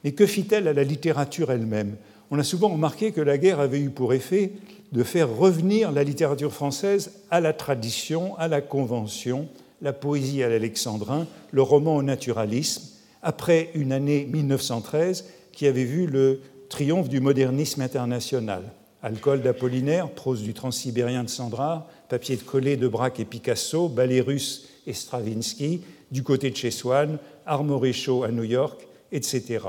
Mais 0.03 0.13
que 0.13 0.25
fit-elle 0.25 0.67
à 0.67 0.73
la 0.73 0.83
littérature 0.83 1.51
elle-même? 1.51 1.95
On 2.31 2.39
a 2.39 2.43
souvent 2.43 2.69
remarqué 2.69 3.11
que 3.11 3.21
la 3.21 3.37
guerre 3.37 3.59
avait 3.59 3.79
eu 3.79 3.89
pour 3.89 4.13
effet 4.13 4.53
de 4.91 5.03
faire 5.03 5.29
revenir 5.29 5.91
la 5.91 6.03
littérature 6.03 6.53
française 6.53 7.11
à 7.29 7.39
la 7.41 7.53
tradition, 7.53 8.35
à 8.37 8.47
la 8.47 8.61
convention, 8.61 9.47
la 9.81 9.93
poésie 9.93 10.43
à 10.43 10.49
l'alexandrin, 10.49 11.27
le 11.51 11.61
roman 11.61 11.97
au 11.97 12.03
naturalisme, 12.03 12.83
après 13.21 13.69
une 13.75 13.91
année 13.91 14.27
1913 14.31 15.25
qui 15.51 15.67
avait 15.67 15.83
vu 15.83 16.07
le 16.07 16.41
triomphe 16.69 17.09
du 17.09 17.19
modernisme 17.19 17.81
international. 17.81 18.63
Alcool 19.01 19.41
d'Apollinaire, 19.41 20.09
prose 20.09 20.41
du 20.43 20.53
transsibérien 20.53 21.23
de 21.23 21.29
Sandra, 21.29 21.87
papier 22.09 22.35
de 22.35 22.41
collé 22.41 22.77
de 22.77 22.87
Braque 22.87 23.19
et 23.19 23.25
Picasso, 23.25 23.87
ballet 23.87 24.21
russe 24.21 24.67
et 24.89 24.93
Stravinsky, 24.93 25.81
du 26.11 26.23
côté 26.23 26.49
de 26.49 26.57
chez 26.57 26.71
Swann, 26.71 27.19
Armoréchaud 27.45 28.23
à 28.23 28.31
New 28.31 28.43
York, 28.43 28.87
etc. 29.11 29.59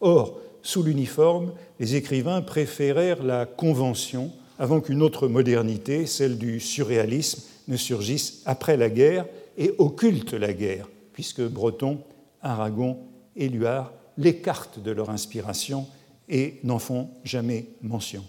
Or, 0.00 0.38
sous 0.62 0.82
l'uniforme, 0.82 1.52
les 1.80 1.96
écrivains 1.96 2.42
préférèrent 2.42 3.22
la 3.22 3.46
convention 3.46 4.30
avant 4.58 4.80
qu'une 4.80 5.02
autre 5.02 5.26
modernité, 5.28 6.06
celle 6.06 6.36
du 6.36 6.60
surréalisme, 6.60 7.42
ne 7.68 7.76
surgisse 7.76 8.42
après 8.44 8.76
la 8.76 8.90
guerre 8.90 9.26
et 9.56 9.72
occulte 9.78 10.34
la 10.34 10.52
guerre, 10.52 10.88
puisque 11.12 11.42
Breton, 11.42 11.98
Aragon 12.42 12.98
et 13.36 13.48
Luard 13.48 13.92
l'écartent 14.16 14.80
de 14.80 14.90
leur 14.90 15.10
inspiration 15.10 15.86
et 16.28 16.60
n'en 16.64 16.78
font 16.78 17.08
jamais 17.24 17.66
mention. 17.82 18.24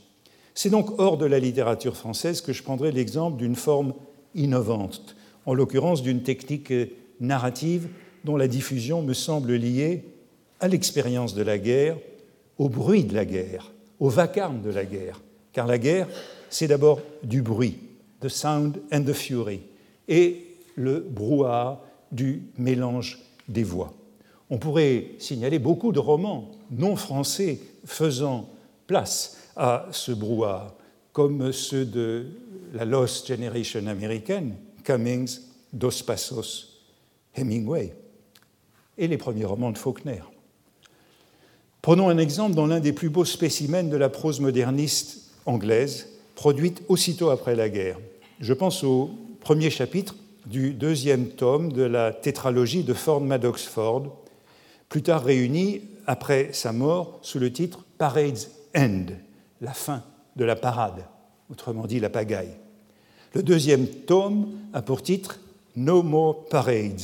C'est 0.53 0.69
donc 0.69 0.99
hors 0.99 1.17
de 1.17 1.25
la 1.25 1.39
littérature 1.39 1.95
française 1.95 2.41
que 2.41 2.53
je 2.53 2.63
prendrai 2.63 2.91
l'exemple 2.91 3.37
d'une 3.37 3.55
forme 3.55 3.93
innovante, 4.35 5.15
en 5.45 5.53
l'occurrence 5.53 6.03
d'une 6.03 6.23
technique 6.23 6.73
narrative 7.19 7.87
dont 8.23 8.37
la 8.37 8.47
diffusion 8.47 9.01
me 9.01 9.13
semble 9.13 9.53
liée 9.53 10.03
à 10.59 10.67
l'expérience 10.67 11.33
de 11.33 11.41
la 11.41 11.57
guerre, 11.57 11.97
au 12.57 12.69
bruit 12.69 13.03
de 13.03 13.15
la 13.15 13.25
guerre, 13.25 13.71
au 13.99 14.09
vacarme 14.09 14.61
de 14.61 14.69
la 14.69 14.85
guerre, 14.85 15.21
car 15.53 15.67
la 15.67 15.77
guerre, 15.77 16.07
c'est 16.49 16.67
d'abord 16.67 16.99
du 17.23 17.41
bruit, 17.41 17.77
the 18.19 18.27
sound 18.27 18.81
and 18.91 19.03
the 19.03 19.13
fury, 19.13 19.61
et 20.07 20.45
le 20.75 20.99
brouhaha 20.99 21.81
du 22.11 22.43
mélange 22.57 23.19
des 23.47 23.63
voix. 23.63 23.93
On 24.49 24.57
pourrait 24.57 25.11
signaler 25.19 25.59
beaucoup 25.59 25.91
de 25.91 25.99
romans 25.99 26.51
non 26.71 26.95
français 26.95 27.59
faisant 27.85 28.49
place 28.87 29.37
à 29.55 29.87
ce 29.91 30.11
brouhaha, 30.11 30.75
comme 31.13 31.51
ceux 31.51 31.85
de 31.85 32.27
la 32.73 32.85
Lost 32.85 33.27
Generation 33.27 33.85
américaine, 33.87 34.55
Cummings, 34.89 35.41
Dos 35.71 36.01
Passos, 36.03 36.81
Hemingway, 37.35 37.93
et 38.97 39.07
les 39.07 39.17
premiers 39.17 39.45
romans 39.45 39.71
de 39.71 39.77
Faulkner. 39.77 40.23
Prenons 41.83 42.09
un 42.09 42.17
exemple 42.17 42.55
dans 42.55 42.65
l'un 42.65 42.79
des 42.79 42.91
plus 42.91 43.09
beaux 43.09 43.23
spécimens 43.23 43.83
de 43.83 43.97
la 43.97 44.09
prose 44.09 44.39
moderniste 44.39 45.29
anglaise, 45.45 46.07
produite 46.33 46.81
aussitôt 46.87 47.29
après 47.29 47.55
la 47.55 47.69
guerre. 47.69 47.99
Je 48.39 48.51
pense 48.51 48.83
au 48.83 49.11
premier 49.41 49.69
chapitre 49.69 50.15
du 50.47 50.73
deuxième 50.73 51.27
tome 51.27 51.71
de 51.71 51.83
la 51.83 52.11
tétralogie 52.11 52.83
de 52.83 52.95
Ford 52.95 53.21
Maddox 53.21 53.65
Ford, 53.65 54.17
plus 54.89 55.03
tard 55.03 55.23
réunie 55.23 55.81
après 56.07 56.49
sa 56.51 56.73
mort 56.73 57.19
sous 57.21 57.37
le 57.37 57.53
titre 57.53 57.85
Parade's 57.99 58.49
End, 58.75 59.05
la 59.61 59.73
fin 59.73 60.01
de 60.35 60.45
la 60.45 60.55
parade, 60.55 61.05
autrement 61.51 61.85
dit 61.85 61.99
la 61.99 62.09
pagaille. 62.09 62.57
Le 63.33 63.43
deuxième 63.43 63.85
tome 63.87 64.47
a 64.73 64.81
pour 64.81 65.03
titre 65.03 65.39
No 65.75 66.01
More 66.01 66.45
Parades, 66.45 66.99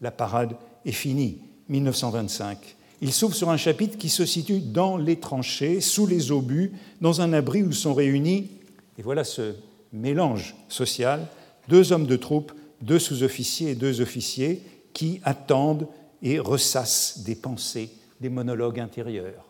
la 0.00 0.10
parade 0.10 0.56
est 0.86 0.92
finie, 0.92 1.38
1925. 1.68 2.76
Il 3.02 3.12
s'ouvre 3.12 3.34
sur 3.34 3.50
un 3.50 3.58
chapitre 3.58 3.98
qui 3.98 4.08
se 4.08 4.24
situe 4.24 4.60
dans 4.60 4.96
les 4.96 5.16
tranchées, 5.16 5.82
sous 5.82 6.06
les 6.06 6.32
obus, 6.32 6.72
dans 7.02 7.20
un 7.20 7.34
abri 7.34 7.62
où 7.62 7.72
sont 7.72 7.92
réunis, 7.92 8.50
et 8.98 9.02
voilà 9.02 9.22
ce 9.22 9.54
mélange 9.92 10.54
social, 10.68 11.26
deux 11.68 11.92
hommes 11.92 12.06
de 12.06 12.16
troupe, 12.16 12.52
deux 12.80 12.98
sous-officiers 12.98 13.70
et 13.70 13.74
deux 13.74 14.00
officiers 14.00 14.62
qui 14.94 15.20
attendent 15.24 15.88
et 16.22 16.38
ressassent 16.38 17.22
des 17.24 17.34
pensées, 17.34 17.90
des 18.20 18.30
monologues 18.30 18.80
intérieurs. 18.80 19.49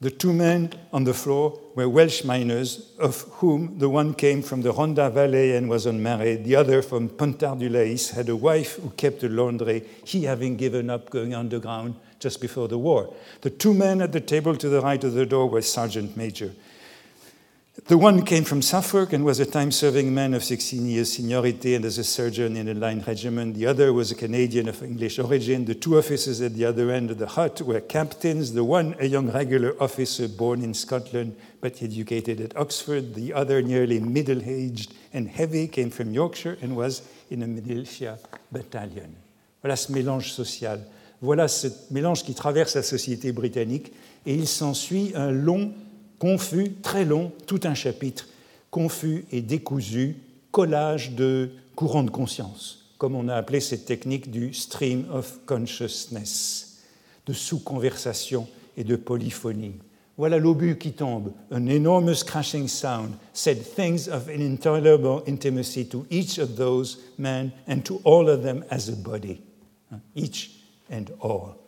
The 0.00 0.10
two 0.10 0.32
men 0.32 0.72
on 0.92 1.04
the 1.04 1.14
floor 1.14 1.58
were 1.76 1.88
Welsh 1.88 2.24
miners, 2.24 2.90
of 2.98 3.22
whom 3.38 3.78
the 3.78 3.88
one 3.88 4.12
came 4.12 4.42
from 4.42 4.62
the 4.62 4.72
Ronda 4.72 5.08
Valley 5.08 5.54
and 5.56 5.70
was 5.70 5.86
unmarried, 5.86 6.44
the 6.44 6.56
other 6.56 6.82
from 6.82 7.08
Pontarlier 7.08 8.14
had 8.14 8.28
a 8.28 8.36
wife 8.36 8.76
who 8.76 8.90
kept 8.90 9.22
a 9.22 9.28
laundry, 9.28 9.84
he 10.04 10.24
having 10.24 10.56
given 10.56 10.90
up 10.90 11.10
going 11.10 11.32
underground 11.32 11.94
just 12.18 12.40
before 12.40 12.68
the 12.68 12.78
war. 12.78 13.14
The 13.42 13.50
two 13.50 13.72
men 13.72 14.02
at 14.02 14.12
the 14.12 14.20
table 14.20 14.56
to 14.56 14.68
the 14.68 14.80
right 14.80 15.02
of 15.04 15.14
the 15.14 15.26
door 15.26 15.48
were 15.48 15.62
Sergeant 15.62 16.16
Major. 16.16 16.52
The 17.82 17.98
one 17.98 18.22
came 18.22 18.44
from 18.44 18.62
Suffolk 18.62 19.12
and 19.12 19.24
was 19.24 19.40
a 19.40 19.44
time 19.44 19.72
serving 19.72 20.14
man 20.14 20.32
of 20.32 20.44
16 20.44 20.86
years' 20.86 21.12
seniority 21.14 21.74
and 21.74 21.84
as 21.84 21.98
a 21.98 22.04
surgeon 22.04 22.56
in 22.56 22.68
a 22.68 22.74
line 22.74 23.02
regiment. 23.04 23.56
The 23.56 23.66
other 23.66 23.92
was 23.92 24.12
a 24.12 24.14
Canadian 24.14 24.68
of 24.68 24.80
English 24.80 25.18
origin. 25.18 25.64
The 25.64 25.74
two 25.74 25.98
officers 25.98 26.40
at 26.40 26.54
the 26.54 26.66
other 26.66 26.92
end 26.92 27.10
of 27.10 27.18
the 27.18 27.26
hut 27.26 27.60
were 27.62 27.80
captains. 27.80 28.52
The 28.52 28.62
one, 28.62 28.94
a 29.00 29.06
young 29.06 29.28
regular 29.28 29.74
officer 29.82 30.28
born 30.28 30.62
in 30.62 30.72
Scotland 30.72 31.34
but 31.60 31.82
educated 31.82 32.40
at 32.40 32.56
Oxford. 32.56 33.16
The 33.16 33.34
other, 33.34 33.60
nearly 33.60 33.98
middle 33.98 34.40
aged 34.44 34.94
and 35.12 35.28
heavy, 35.28 35.66
came 35.66 35.90
from 35.90 36.12
Yorkshire 36.12 36.56
and 36.62 36.76
was 36.76 37.02
in 37.28 37.42
a 37.42 37.48
militia 37.48 38.20
battalion. 38.52 39.16
Voilà 39.64 39.76
ce 39.76 39.90
mélange 39.90 40.30
social. 40.30 40.78
Voilà 41.20 41.48
ce 41.48 41.66
mélange 41.90 42.22
qui 42.22 42.34
traverse 42.34 42.76
la 42.76 42.82
société 42.82 43.32
britannique 43.32 43.92
et 44.26 44.34
il 44.34 44.46
s'ensuit 44.46 45.12
un 45.16 45.32
long 45.32 45.72
confus, 46.24 46.72
très 46.82 47.04
long, 47.04 47.32
tout 47.46 47.60
un 47.64 47.74
chapitre, 47.74 48.26
confus 48.70 49.26
et 49.30 49.42
décousu, 49.42 50.16
collage 50.52 51.10
de 51.10 51.50
courants 51.76 52.02
de 52.02 52.10
conscience, 52.10 52.86
comme 52.96 53.14
on 53.14 53.28
a 53.28 53.34
appelé 53.34 53.60
cette 53.60 53.84
technique 53.84 54.30
du 54.30 54.54
stream 54.54 55.04
of 55.12 55.40
consciousness, 55.44 56.82
de 57.26 57.34
sous-conversation 57.34 58.48
et 58.78 58.84
de 58.84 58.96
polyphonie. 58.96 59.74
Voilà 60.16 60.38
l'obus 60.38 60.78
qui 60.78 60.92
tombe. 60.92 61.30
An 61.50 61.66
enormous 61.66 62.24
crashing 62.24 62.68
sound 62.68 63.10
said 63.34 63.58
things 63.62 64.08
of 64.08 64.28
an 64.28 64.40
intolerable 64.40 65.22
intimacy 65.26 65.84
to 65.84 66.06
each 66.08 66.38
of 66.38 66.56
those 66.56 67.00
men 67.18 67.52
and 67.68 67.82
to 67.82 68.00
all 68.04 68.30
of 68.30 68.42
them 68.42 68.64
as 68.70 68.88
a 68.88 68.96
body. 68.96 69.42
Each 70.16 70.52
and 70.90 71.04
all. 71.20 71.63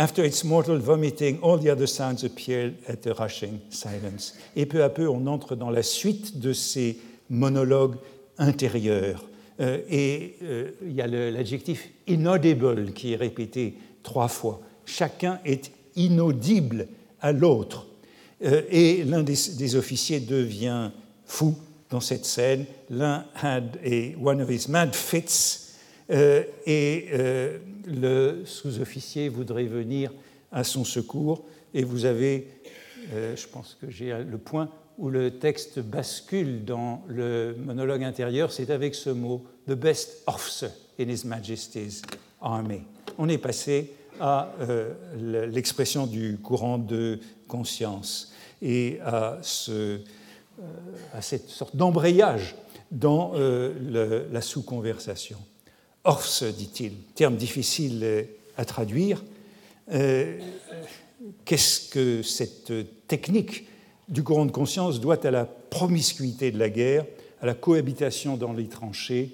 After 0.00 0.24
its 0.24 0.44
mortal 0.44 0.78
vomiting, 0.78 1.38
all 1.42 1.58
the 1.58 1.68
other 1.68 1.86
sounds 1.86 2.24
at 2.24 3.18
rushing 3.18 3.60
silence. 3.68 4.32
Et 4.56 4.64
peu 4.64 4.82
à 4.82 4.88
peu, 4.88 5.06
on 5.06 5.26
entre 5.26 5.54
dans 5.56 5.68
la 5.68 5.82
suite 5.82 6.40
de 6.40 6.54
ces 6.54 6.96
monologues 7.28 7.96
intérieurs. 8.38 9.22
Euh, 9.60 9.82
et 9.90 10.36
euh, 10.42 10.70
il 10.86 10.94
y 10.94 11.02
a 11.02 11.06
l'adjectif 11.06 11.90
inaudible 12.06 12.94
qui 12.94 13.12
est 13.12 13.16
répété 13.16 13.74
trois 14.02 14.28
fois. 14.28 14.62
Chacun 14.86 15.38
est 15.44 15.70
inaudible 15.96 16.88
à 17.20 17.32
l'autre. 17.32 17.86
Euh, 18.42 18.62
et 18.70 19.04
l'un 19.04 19.22
des, 19.22 19.36
des, 19.58 19.76
officiers 19.76 20.20
devient 20.20 20.92
fou 21.26 21.54
dans 21.90 22.00
cette 22.00 22.24
scène. 22.24 22.64
L'un 22.88 23.26
had 23.34 23.78
a, 23.84 24.14
one 24.18 24.40
of 24.40 24.48
his 24.48 24.66
mad 24.66 24.94
fits. 24.94 25.69
Euh, 26.10 26.42
et 26.66 27.08
euh, 27.12 27.58
le 27.86 28.42
sous-officier 28.44 29.28
voudrait 29.28 29.64
venir 29.64 30.12
à 30.50 30.64
son 30.64 30.84
secours. 30.84 31.44
Et 31.72 31.84
vous 31.84 32.04
avez, 32.04 32.48
euh, 33.12 33.36
je 33.36 33.46
pense 33.46 33.76
que 33.80 33.90
j'ai 33.90 34.12
le 34.12 34.38
point 34.38 34.68
où 34.98 35.08
le 35.08 35.38
texte 35.38 35.78
bascule 35.78 36.64
dans 36.64 37.02
le 37.08 37.54
monologue 37.64 38.02
intérieur, 38.02 38.52
c'est 38.52 38.70
avec 38.70 38.94
ce 38.94 39.10
mot 39.10 39.44
The 39.66 39.72
best 39.72 40.22
officer 40.26 40.68
in 40.98 41.08
His 41.08 41.24
Majesty's 41.24 42.02
Army. 42.40 42.82
On 43.16 43.28
est 43.28 43.38
passé 43.38 43.92
à 44.20 44.52
l'expression 45.16 46.06
du 46.06 46.36
courant 46.42 46.76
de 46.76 47.18
conscience 47.48 48.34
et 48.60 48.98
à, 49.02 49.38
ce, 49.40 50.00
à 51.14 51.22
cette 51.22 51.48
sorte 51.48 51.74
d'embrayage 51.74 52.54
dans 52.90 53.32
la 53.32 54.42
sous-conversation. 54.42 55.38
Orse, 56.04 56.44
dit-il, 56.44 56.92
terme 57.14 57.36
difficile 57.36 58.26
à 58.56 58.64
traduire. 58.64 59.22
Euh, 59.92 60.38
qu'est-ce 61.44 61.90
que 61.90 62.22
cette 62.22 62.72
technique 63.06 63.66
du 64.08 64.22
courant 64.22 64.46
de 64.46 64.50
conscience 64.50 65.00
doit 65.00 65.24
à 65.26 65.30
la 65.30 65.44
promiscuité 65.44 66.50
de 66.50 66.58
la 66.58 66.70
guerre, 66.70 67.04
à 67.40 67.46
la 67.46 67.54
cohabitation 67.54 68.36
dans 68.36 68.52
les 68.52 68.66
tranchées, 68.66 69.32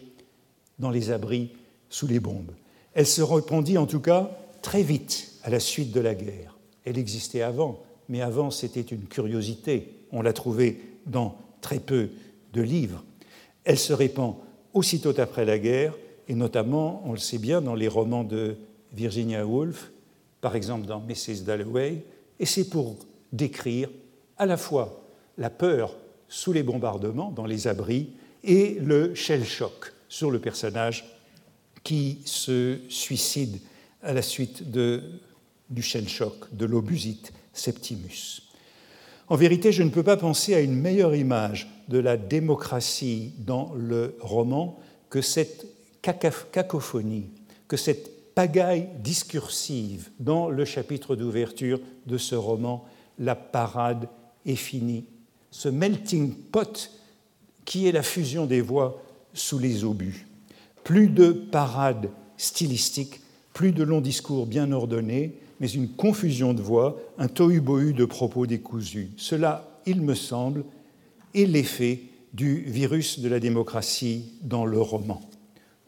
dans 0.78 0.90
les 0.90 1.10
abris, 1.10 1.50
sous 1.88 2.06
les 2.06 2.20
bombes 2.20 2.52
Elle 2.94 3.06
se 3.06 3.22
répandit 3.22 3.78
en 3.78 3.86
tout 3.86 4.00
cas 4.00 4.30
très 4.60 4.82
vite 4.82 5.32
à 5.44 5.50
la 5.50 5.60
suite 5.60 5.92
de 5.92 6.00
la 6.00 6.14
guerre. 6.14 6.56
Elle 6.84 6.98
existait 6.98 7.42
avant, 7.42 7.82
mais 8.08 8.20
avant 8.20 8.50
c'était 8.50 8.80
une 8.80 9.06
curiosité. 9.06 9.94
On 10.10 10.20
l'a 10.20 10.32
trouvée 10.32 10.80
dans 11.06 11.38
très 11.60 11.78
peu 11.78 12.10
de 12.52 12.62
livres. 12.62 13.04
Elle 13.64 13.78
se 13.78 13.92
répand 13.92 14.34
aussitôt 14.74 15.18
après 15.18 15.44
la 15.44 15.58
guerre 15.58 15.94
et 16.28 16.34
notamment, 16.34 17.02
on 17.04 17.12
le 17.12 17.18
sait 17.18 17.38
bien, 17.38 17.60
dans 17.60 17.74
les 17.74 17.88
romans 17.88 18.24
de 18.24 18.56
Virginia 18.92 19.46
Woolf, 19.46 19.92
par 20.40 20.56
exemple 20.56 20.86
dans 20.86 21.00
Mrs. 21.00 21.44
Dalloway, 21.44 22.04
et 22.38 22.46
c'est 22.46 22.68
pour 22.68 22.96
décrire 23.32 23.88
à 24.36 24.46
la 24.46 24.56
fois 24.56 25.02
la 25.38 25.50
peur 25.50 25.94
sous 26.28 26.52
les 26.52 26.62
bombardements, 26.62 27.30
dans 27.30 27.46
les 27.46 27.68
abris, 27.68 28.10
et 28.42 28.78
le 28.80 29.14
shell 29.14 29.44
shock 29.44 29.92
sur 30.08 30.30
le 30.30 30.38
personnage 30.38 31.04
qui 31.82 32.20
se 32.24 32.78
suicide 32.88 33.60
à 34.02 34.12
la 34.12 34.22
suite 34.22 34.70
de, 34.70 35.02
du 35.70 35.82
shell 35.82 36.08
shock, 36.08 36.54
de 36.54 36.64
l'obusite 36.64 37.32
Septimus. 37.52 38.42
En 39.28 39.36
vérité, 39.36 39.72
je 39.72 39.82
ne 39.82 39.90
peux 39.90 40.02
pas 40.02 40.16
penser 40.16 40.54
à 40.54 40.60
une 40.60 40.74
meilleure 40.74 41.14
image 41.14 41.68
de 41.88 41.98
la 41.98 42.16
démocratie 42.16 43.32
dans 43.38 43.72
le 43.74 44.16
roman 44.20 44.78
que 45.10 45.20
cette 45.20 45.66
cacophonie, 46.12 47.30
que 47.68 47.76
cette 47.76 48.34
pagaille 48.34 48.88
discursive 48.98 50.10
dans 50.20 50.50
le 50.50 50.64
chapitre 50.64 51.16
d'ouverture 51.16 51.80
de 52.06 52.18
ce 52.18 52.34
roman, 52.34 52.84
La 53.18 53.34
parade 53.34 54.08
est 54.44 54.56
finie, 54.56 55.06
ce 55.50 55.70
melting 55.70 56.34
pot 56.34 56.90
qui 57.64 57.88
est 57.88 57.92
la 57.92 58.02
fusion 58.02 58.44
des 58.44 58.60
voix 58.60 59.02
sous 59.32 59.58
les 59.58 59.84
obus. 59.84 60.26
Plus 60.84 61.08
de 61.08 61.32
parade 61.32 62.10
stylistique, 62.36 63.20
plus 63.54 63.72
de 63.72 63.82
longs 63.82 64.02
discours 64.02 64.46
bien 64.46 64.70
ordonnés, 64.70 65.38
mais 65.58 65.70
une 65.70 65.88
confusion 65.88 66.52
de 66.52 66.60
voix, 66.60 67.00
un 67.16 67.28
tohu-bohu 67.28 67.94
de 67.94 68.04
propos 68.04 68.46
décousus. 68.46 69.08
Cela, 69.16 69.80
il 69.86 70.02
me 70.02 70.14
semble, 70.14 70.64
est 71.34 71.46
l'effet 71.46 72.02
du 72.34 72.60
virus 72.60 73.20
de 73.20 73.28
la 73.30 73.40
démocratie 73.40 74.34
dans 74.42 74.66
le 74.66 74.78
roman 74.78 75.22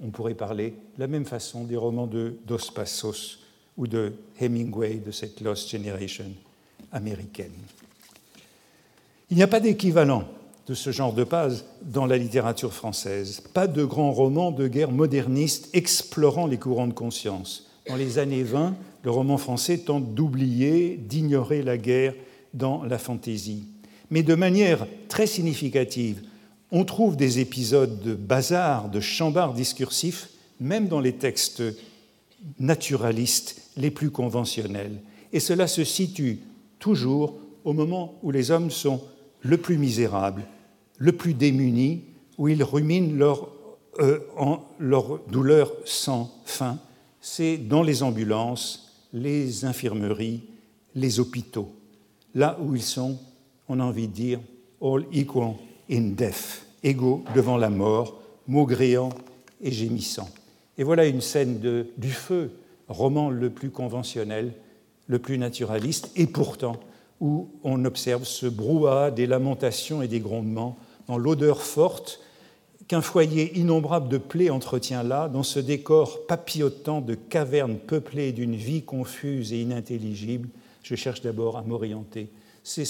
on 0.02 0.10
pourrait 0.10 0.34
parler 0.34 0.74
de 0.96 1.00
la 1.00 1.06
même 1.06 1.24
façon 1.24 1.64
des 1.64 1.76
romans 1.76 2.06
de 2.06 2.36
Dos 2.46 2.70
Passos 2.74 3.40
ou 3.76 3.86
de 3.86 4.12
Hemingway 4.40 4.96
de 4.96 5.10
cette 5.10 5.40
Lost 5.40 5.70
Generation 5.70 6.26
américaine. 6.92 7.52
Il 9.30 9.36
n'y 9.36 9.42
a 9.42 9.48
pas 9.48 9.60
d'équivalent 9.60 10.24
de 10.66 10.74
ce 10.74 10.90
genre 10.90 11.12
de 11.12 11.24
base 11.24 11.64
dans 11.82 12.06
la 12.06 12.18
littérature 12.18 12.74
française, 12.74 13.42
pas 13.54 13.66
de 13.66 13.84
grands 13.84 14.12
romans 14.12 14.52
de 14.52 14.68
guerre 14.68 14.90
modernistes 14.90 15.70
explorant 15.72 16.46
les 16.46 16.58
courants 16.58 16.86
de 16.86 16.92
conscience. 16.92 17.70
Dans 17.88 17.96
les 17.96 18.18
années 18.18 18.42
20, 18.42 18.74
le 19.02 19.10
roman 19.10 19.38
français 19.38 19.78
tente 19.78 20.14
d'oublier, 20.14 20.96
d'ignorer 20.96 21.62
la 21.62 21.78
guerre 21.78 22.14
dans 22.52 22.82
la 22.84 22.98
fantaisie. 22.98 23.64
Mais 24.10 24.22
de 24.22 24.34
manière 24.34 24.86
très 25.08 25.26
significative, 25.26 26.22
on 26.70 26.84
trouve 26.84 27.16
des 27.16 27.38
épisodes 27.38 28.00
de 28.02 28.14
bazar, 28.14 28.90
de 28.90 29.00
chambard 29.00 29.54
discursif, 29.54 30.28
même 30.60 30.88
dans 30.88 31.00
les 31.00 31.14
textes 31.14 31.62
naturalistes 32.58 33.62
les 33.76 33.90
plus 33.90 34.10
conventionnels. 34.10 35.00
Et 35.32 35.40
cela 35.40 35.66
se 35.66 35.84
situe 35.84 36.40
toujours 36.78 37.38
au 37.64 37.72
moment 37.72 38.14
où 38.22 38.30
les 38.30 38.50
hommes 38.50 38.70
sont 38.70 39.00
le 39.40 39.56
plus 39.56 39.78
misérables, 39.78 40.44
le 40.98 41.12
plus 41.12 41.34
démunis, 41.34 42.04
où 42.38 42.48
ils 42.48 42.62
ruminent 42.62 43.16
leur, 43.16 43.50
euh, 43.98 44.18
leur 44.78 45.20
douleur 45.26 45.72
sans 45.84 46.32
fin. 46.44 46.78
C'est 47.20 47.56
dans 47.56 47.82
les 47.82 48.02
ambulances, 48.02 49.06
les 49.12 49.64
infirmeries, 49.64 50.42
les 50.94 51.20
hôpitaux, 51.20 51.72
là 52.34 52.58
où 52.60 52.74
ils 52.74 52.82
sont, 52.82 53.18
on 53.68 53.80
a 53.80 53.84
envie 53.84 54.08
de 54.08 54.12
dire, 54.12 54.40
all 54.80 55.04
equal 55.12 55.54
in 55.90 56.10
death, 56.14 56.66
égaux 56.82 57.24
devant 57.34 57.56
la 57.56 57.70
mort, 57.70 58.20
maugréant 58.46 59.10
et 59.60 59.70
gémissant. 59.70 60.28
Et 60.76 60.84
voilà 60.84 61.06
une 61.06 61.20
scène 61.20 61.58
de, 61.60 61.88
du 61.96 62.10
feu, 62.10 62.52
roman 62.88 63.30
le 63.30 63.50
plus 63.50 63.70
conventionnel, 63.70 64.52
le 65.06 65.18
plus 65.18 65.38
naturaliste, 65.38 66.10
et 66.16 66.26
pourtant 66.26 66.78
où 67.20 67.48
on 67.64 67.84
observe 67.84 68.24
ce 68.24 68.46
brouhaha 68.46 69.10
des 69.10 69.26
lamentations 69.26 70.02
et 70.02 70.08
des 70.08 70.20
grondements, 70.20 70.78
dans 71.08 71.18
l'odeur 71.18 71.62
forte 71.62 72.20
qu'un 72.86 73.02
foyer 73.02 73.58
innombrable 73.58 74.08
de 74.08 74.18
plaies 74.18 74.50
entretient 74.50 75.02
là, 75.02 75.28
dans 75.28 75.42
ce 75.42 75.58
décor 75.58 76.26
papillotant 76.26 77.00
de 77.00 77.14
cavernes 77.14 77.76
peuplées 77.76 78.32
d'une 78.32 78.56
vie 78.56 78.82
confuse 78.82 79.52
et 79.52 79.60
inintelligible. 79.60 80.48
Je 80.82 80.94
cherche 80.94 81.20
d'abord 81.20 81.58
à 81.58 81.62
m'orienter. 81.62 82.30
C'est 82.62 82.86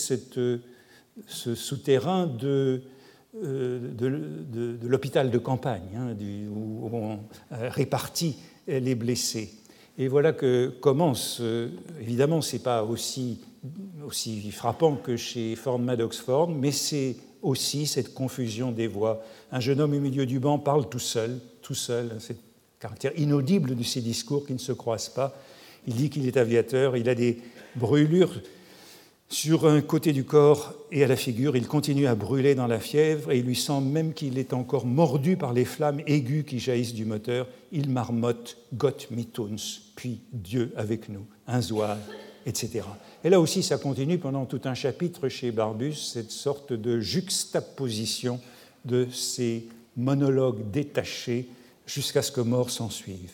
ce 1.27 1.55
souterrain 1.55 2.27
de, 2.27 2.83
euh, 3.45 3.93
de, 3.93 4.87
l'hôpital 4.87 5.31
de 5.31 5.39
campagne, 5.39 5.97
hein, 5.97 6.17
où 6.51 6.89
on 6.93 7.19
répartit 7.51 8.37
les 8.67 8.95
blessés. 8.95 9.51
Et 9.99 10.07
voilà 10.07 10.33
que 10.33 10.69
commence, 10.81 11.39
euh, 11.41 11.71
évidemment, 12.01 12.41
ce 12.41 12.55
n'est 12.55 12.63
pas 12.63 12.85
aussi, 12.85 13.41
aussi 14.07 14.51
frappant 14.53 14.95
que 14.95 15.17
chez 15.17 15.57
Ford 15.57 15.81
Maddox 15.81 16.19
Ford, 16.19 16.49
mais 16.49 16.71
c'est 16.71 17.17
aussi 17.43 17.87
cette 17.87 18.15
confusion 18.15 18.71
des 18.71 18.87
voix. 18.87 19.23
Un 19.51 19.59
jeune 19.59 19.81
homme 19.81 19.95
au 19.95 20.01
milieu 20.01 20.25
du 20.25 20.39
banc 20.39 20.61
parle 20.61 20.89
tout 20.89 21.01
seul, 21.01 21.41
tout 21.63 21.75
seul, 21.75 22.13
c'est 22.21 22.37
caractère 22.79 23.11
inaudible 23.19 23.75
de 23.75 23.83
ses 23.83 24.01
discours 24.01 24.47
qui 24.47 24.53
ne 24.53 24.59
se 24.59 24.71
croisent 24.71 25.09
pas. 25.09 25.37
Il 25.89 25.95
dit 25.95 26.11
qu'il 26.11 26.29
est 26.29 26.37
aviateur, 26.37 26.97
il 26.97 27.09
a 27.09 27.17
des 27.17 27.39
brûlures 27.75 28.41
sur 29.29 29.67
un 29.67 29.83
côté 29.83 30.12
du 30.12 30.25
corps 30.25 30.75
et 30.91 31.05
à 31.05 31.07
la 31.07 31.17
figure. 31.17 31.57
Il 31.57 31.67
continue 31.67 32.07
à 32.07 32.14
brûler 32.14 32.55
dans 32.55 32.67
la 32.67 32.81
fièvre 32.81 33.31
et 33.31 33.38
il 33.38 33.45
lui 33.45 33.57
semble 33.57 33.88
même 33.88 34.14
qu'il 34.14 34.38
est 34.38 34.55
encore 34.55 34.87
mordu 34.87 35.37
par 35.37 35.53
les 35.53 35.67
flammes 35.67 36.01
aiguës 36.07 36.45
qui 36.47 36.59
jaillissent 36.59 36.95
du 36.95 37.05
moteur. 37.05 37.47
Il 37.71 37.91
marmotte 37.91 38.57
Gott 38.75 39.09
mit 39.11 39.29
uns, 39.38 39.81
puis 39.97 40.21
Dieu 40.33 40.73
avec 40.77 41.11
nous, 41.11 41.27
un 41.47 41.61
zoal, 41.61 41.99
etc. 42.47 42.85
Et 43.23 43.29
là 43.29 43.38
aussi, 43.38 43.62
ça 43.62 43.77
continue 43.77 44.19
pendant 44.19 44.47
tout 44.47 44.62
un 44.64 44.75
chapitre 44.75 45.29
chez 45.29 45.51
Barbus, 45.51 45.95
cette 45.95 46.31
sorte 46.31 46.73
de 46.73 46.99
juxtaposition 46.99 48.41
de 48.87 49.09
ces 49.12 49.69
monologues 49.97 50.71
détachés 50.71 51.49
jusqu'à 51.87 52.23
ce 52.23 52.33
que 52.33 52.41
mort 52.41 52.71
s'en 52.71 52.88
suive. 52.88 53.33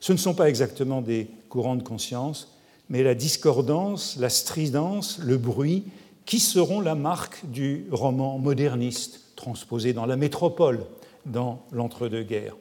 Ce 0.00 0.12
ne 0.12 0.16
sont 0.16 0.34
pas 0.34 0.48
exactement 0.48 1.00
des 1.00 1.28
courants 1.48 1.76
de 1.76 1.82
conscience, 1.82 2.57
mais 2.90 3.02
la 3.02 3.14
discordance, 3.14 4.16
la 4.18 4.28
stridence, 4.28 5.18
le 5.18 5.36
bruit, 5.36 5.84
qui 6.24 6.40
seront 6.40 6.80
la 6.80 6.94
marque 6.94 7.40
du 7.46 7.86
roman 7.90 8.38
moderniste 8.38 9.20
transposé 9.36 9.92
dans 9.92 10.06
la 10.06 10.16
métropole, 10.16 10.84
dans 11.24 11.62
l'entre-deux-guerres. 11.72 12.56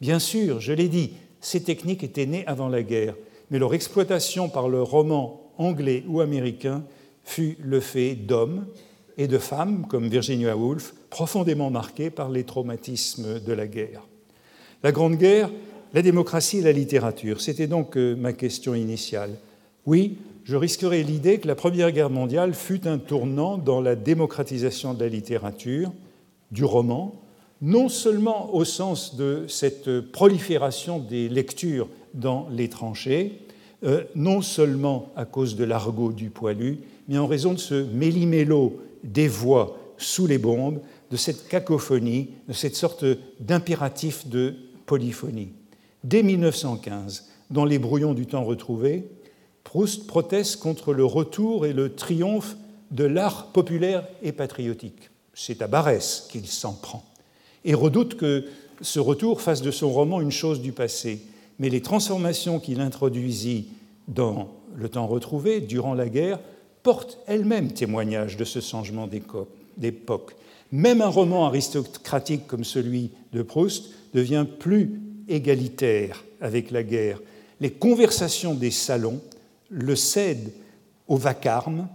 Bien 0.00 0.18
sûr, 0.18 0.60
je 0.60 0.72
l'ai 0.72 0.88
dit, 0.88 1.12
ces 1.40 1.62
techniques 1.62 2.02
étaient 2.02 2.26
nées 2.26 2.46
avant 2.46 2.68
la 2.68 2.82
guerre, 2.82 3.14
mais 3.50 3.58
leur 3.58 3.74
exploitation 3.74 4.48
par 4.48 4.68
le 4.68 4.82
roman 4.82 5.52
anglais 5.58 6.04
ou 6.08 6.20
américain 6.20 6.84
fut 7.24 7.56
le 7.60 7.80
fait 7.80 8.14
d'hommes 8.14 8.66
et 9.18 9.28
de 9.28 9.38
femmes, 9.38 9.86
comme 9.88 10.08
Virginia 10.08 10.56
Woolf, 10.56 10.94
profondément 11.10 11.70
marqués 11.70 12.10
par 12.10 12.30
les 12.30 12.44
traumatismes 12.44 13.40
de 13.40 13.52
la 13.52 13.66
guerre. 13.66 14.08
La 14.82 14.90
Grande 14.90 15.16
Guerre, 15.16 15.50
la 15.92 16.02
démocratie 16.02 16.58
et 16.58 16.62
la 16.62 16.72
littérature, 16.72 17.40
c'était 17.40 17.66
donc 17.66 17.96
euh, 17.96 18.16
ma 18.16 18.32
question 18.32 18.74
initiale. 18.74 19.36
Oui, 19.84 20.16
je 20.44 20.56
risquerais 20.56 21.02
l'idée 21.02 21.38
que 21.38 21.48
la 21.48 21.56
Première 21.56 21.90
Guerre 21.90 22.10
mondiale 22.10 22.54
fut 22.54 22.86
un 22.86 22.98
tournant 22.98 23.58
dans 23.58 23.80
la 23.80 23.96
démocratisation 23.96 24.94
de 24.94 25.00
la 25.00 25.08
littérature, 25.08 25.92
du 26.52 26.64
roman, 26.64 27.20
non 27.60 27.88
seulement 27.88 28.54
au 28.54 28.64
sens 28.64 29.16
de 29.16 29.44
cette 29.48 30.00
prolifération 30.00 31.00
des 31.00 31.28
lectures 31.28 31.88
dans 32.14 32.48
les 32.50 32.68
tranchées, 32.68 33.40
euh, 33.84 34.04
non 34.14 34.40
seulement 34.40 35.10
à 35.16 35.24
cause 35.24 35.56
de 35.56 35.64
l'argot 35.64 36.12
du 36.12 36.30
poilu, 36.30 36.78
mais 37.08 37.18
en 37.18 37.26
raison 37.26 37.52
de 37.52 37.58
ce 37.58 37.74
méli-mélo 37.74 38.80
des 39.02 39.26
voix 39.26 39.78
sous 39.96 40.28
les 40.28 40.38
bombes, 40.38 40.80
de 41.10 41.16
cette 41.16 41.48
cacophonie, 41.48 42.30
de 42.48 42.52
cette 42.52 42.76
sorte 42.76 43.04
d'impératif 43.40 44.28
de 44.28 44.54
polyphonie. 44.86 45.52
Dès 46.04 46.22
1915, 46.22 47.28
dans 47.50 47.64
les 47.64 47.78
brouillons 47.78 48.14
du 48.14 48.26
temps 48.26 48.44
retrouvé, 48.44 49.08
Proust 49.64 50.06
proteste 50.06 50.60
contre 50.60 50.92
le 50.92 51.04
retour 51.04 51.66
et 51.66 51.72
le 51.72 51.94
triomphe 51.94 52.56
de 52.90 53.04
l'art 53.04 53.46
populaire 53.52 54.06
et 54.22 54.32
patriotique. 54.32 55.10
C'est 55.34 55.62
à 55.62 55.66
Barès 55.66 56.26
qu'il 56.30 56.46
s'en 56.46 56.74
prend 56.74 57.04
et 57.64 57.74
redoute 57.74 58.16
que 58.16 58.44
ce 58.80 59.00
retour 59.00 59.40
fasse 59.40 59.62
de 59.62 59.70
son 59.70 59.90
roman 59.90 60.20
une 60.20 60.32
chose 60.32 60.60
du 60.60 60.72
passé. 60.72 61.22
Mais 61.58 61.68
les 61.68 61.82
transformations 61.82 62.58
qu'il 62.58 62.80
introduisit 62.80 63.68
dans 64.08 64.48
le 64.74 64.88
temps 64.88 65.06
retrouvé, 65.06 65.60
durant 65.60 65.94
la 65.94 66.08
guerre, 66.08 66.40
portent 66.82 67.18
elles-mêmes 67.26 67.72
témoignage 67.72 68.36
de 68.36 68.44
ce 68.44 68.60
changement 68.60 69.08
d'époque. 69.76 70.34
Même 70.72 71.02
un 71.02 71.08
roman 71.08 71.46
aristocratique 71.46 72.46
comme 72.46 72.64
celui 72.64 73.10
de 73.32 73.42
Proust 73.42 73.90
devient 74.14 74.46
plus 74.58 75.00
égalitaire 75.28 76.24
avec 76.40 76.70
la 76.70 76.82
guerre. 76.82 77.20
Les 77.60 77.70
conversations 77.70 78.54
des 78.54 78.72
salons 78.72 79.20
le 79.72 79.96
cède 79.96 80.52
au 81.08 81.16
vacarme, 81.16 81.88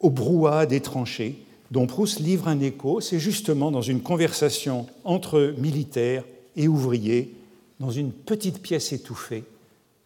au 0.00 0.10
brouhaha 0.10 0.66
des 0.66 0.80
tranchées, 0.80 1.44
dont 1.70 1.86
Proust 1.86 2.20
livre 2.20 2.48
un 2.48 2.60
écho, 2.60 3.00
c'est 3.00 3.18
justement 3.18 3.70
dans 3.70 3.82
une 3.82 4.02
conversation 4.02 4.86
entre 5.04 5.54
militaires 5.58 6.24
et 6.56 6.68
ouvriers, 6.68 7.34
dans 7.78 7.90
une 7.90 8.12
petite 8.12 8.60
pièce 8.60 8.92
étouffée, 8.92 9.44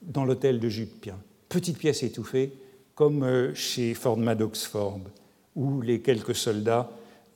dans 0.02 0.24
l'hôtel 0.24 0.60
de 0.60 0.68
Jupien. 0.68 1.16
Petite 1.48 1.78
pièce 1.78 2.02
étouffée, 2.02 2.52
comme 2.94 3.22
euh, 3.22 3.54
chez 3.54 3.94
Ford 3.94 4.16
Maddox 4.16 4.64
Ford, 4.64 5.00
où 5.54 5.80
les 5.80 6.00
quelques 6.00 6.34
soldats 6.34 6.90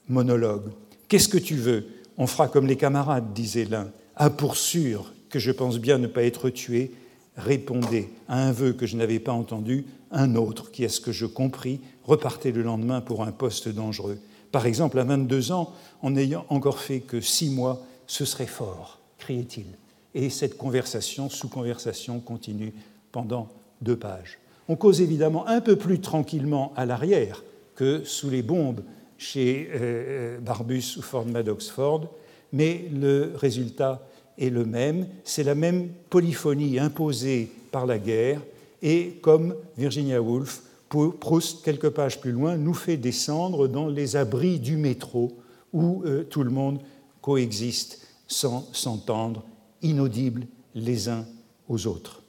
monologuent. 0.09 0.73
Qu'est-ce 1.09 1.29
que 1.29 1.39
tu 1.39 1.57
veux? 1.57 1.87
On 2.19 2.27
fera 2.27 2.49
comme 2.49 2.67
les 2.67 2.77
camarades, 2.77 3.33
disait 3.33 3.65
l'un. 3.65 3.91
Ah, 4.17 4.31
pour 4.31 4.57
sûr 4.57 5.13
que 5.29 5.39
je 5.39 5.51
pense 5.51 5.79
bien 5.79 5.99
ne 5.99 6.07
pas 6.07 6.25
être 6.25 6.51
tué, 6.51 6.93
répondait 7.41 8.11
à 8.29 8.47
un 8.47 8.53
vœu 8.53 8.73
que 8.73 8.87
je 8.87 8.97
n'avais 8.97 9.19
pas 9.19 9.33
entendu, 9.33 9.87
un 10.13 10.35
autre 10.37 10.71
qui, 10.71 10.85
à 10.85 10.89
ce 10.89 11.01
que 11.01 11.13
je 11.13 11.27
compris, 11.27 11.81
repartait 12.05 12.53
le 12.53 12.63
lendemain 12.63 13.01
pour 13.01 13.23
un 13.23 13.33
poste 13.33 13.69
dangereux. 13.69 14.19
Par 14.53 14.67
exemple, 14.67 14.99
à 14.99 15.05
22 15.05 15.53
ans, 15.53 15.73
en 16.03 16.11
n'ayant 16.11 16.45
encore 16.49 16.79
fait 16.79 17.01
que 17.01 17.21
six 17.21 17.51
mois, 17.51 17.83
ce 18.07 18.25
serait 18.25 18.47
fort, 18.47 19.01
criait-il. 19.19 19.67
Et 20.15 20.31
cette 20.31 20.57
conversation, 20.57 21.29
sous-conversation, 21.29 22.21
continue 22.21 22.73
pendant 23.13 23.49
deux 23.81 23.97
pages. 23.97 24.39
On 24.69 24.77
cause 24.77 25.01
évidemment 25.01 25.47
un 25.47 25.61
peu 25.61 25.77
plus 25.77 26.01
tranquillement 26.01 26.73
à 26.77 26.87
l'arrière 26.87 27.43
que 27.75 28.03
sous 28.05 28.31
les 28.31 28.43
bombes 28.43 28.83
chez 29.19 29.69
euh, 29.73 29.79
euh, 29.79 30.39
Barbus 30.41 30.97
ou 30.97 31.03
Ford 31.03 31.27
Maddox 31.27 31.69
Ford, 31.69 32.09
mais 32.53 32.89
le 32.93 33.33
résultat 33.37 34.07
est 34.41 34.51
le 34.51 34.65
même, 34.65 35.07
c'est 35.23 35.45
la 35.45 35.55
même 35.55 35.89
polyphonie 36.09 36.79
imposée 36.79 37.51
par 37.71 37.87
la 37.87 37.99
guerre, 37.99 38.41
et 38.83 39.19
comme 39.21 39.55
Virginia 39.77 40.21
Woolf, 40.21 40.63
Proust, 40.89 41.63
quelques 41.63 41.91
pages 41.91 42.21
plus 42.21 42.33
loin, 42.33 42.57
nous 42.57 42.75
fait 42.75 42.97
descendre 42.97 43.69
dans 43.69 43.87
les 43.87 44.17
abris 44.17 44.59
du 44.59 44.77
métro 44.77 45.39
où 45.73 46.03
euh, 46.05 46.25
tout 46.25 46.43
le 46.43 46.51
monde 46.51 46.81
coexiste 47.23 48.09
sans 48.27 48.69
s'entendre 48.73 49.45
inaudibles 49.83 50.47
les 50.75 51.09
uns 51.09 51.25
aux 51.69 51.87
autres. 51.87 52.23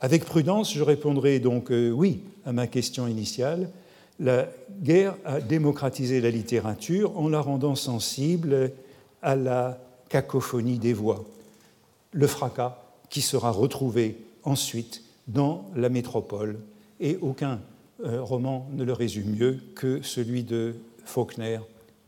Avec 0.00 0.24
prudence, 0.24 0.74
je 0.74 0.82
répondrai 0.82 1.38
donc 1.38 1.70
euh, 1.70 1.90
oui 1.90 2.22
à 2.44 2.52
ma 2.52 2.66
question 2.66 3.06
initiale. 3.06 3.70
La 4.18 4.48
guerre 4.82 5.14
a 5.24 5.40
démocratisé 5.40 6.20
la 6.20 6.30
littérature 6.30 7.16
en 7.16 7.28
la 7.28 7.40
rendant 7.40 7.76
sensible 7.76 8.72
à 9.22 9.36
la 9.36 9.78
cacophonie 10.08 10.78
des 10.78 10.92
voix, 10.92 11.24
le 12.12 12.26
fracas 12.26 12.78
qui 13.10 13.22
sera 13.22 13.50
retrouvé 13.50 14.18
ensuite 14.44 15.02
dans 15.26 15.70
la 15.74 15.88
métropole. 15.88 16.58
Et 17.00 17.18
aucun 17.20 17.60
euh, 18.04 18.22
roman 18.22 18.68
ne 18.72 18.84
le 18.84 18.92
résume 18.92 19.36
mieux 19.36 19.58
que 19.74 20.02
celui 20.02 20.42
de 20.42 20.74
Faulkner, 21.04 21.60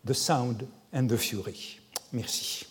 The 0.07 0.13
Sound 0.13 0.67
and 0.93 1.07
the 1.07 1.17
Fury. 1.17 1.81
Merci. 2.13 2.67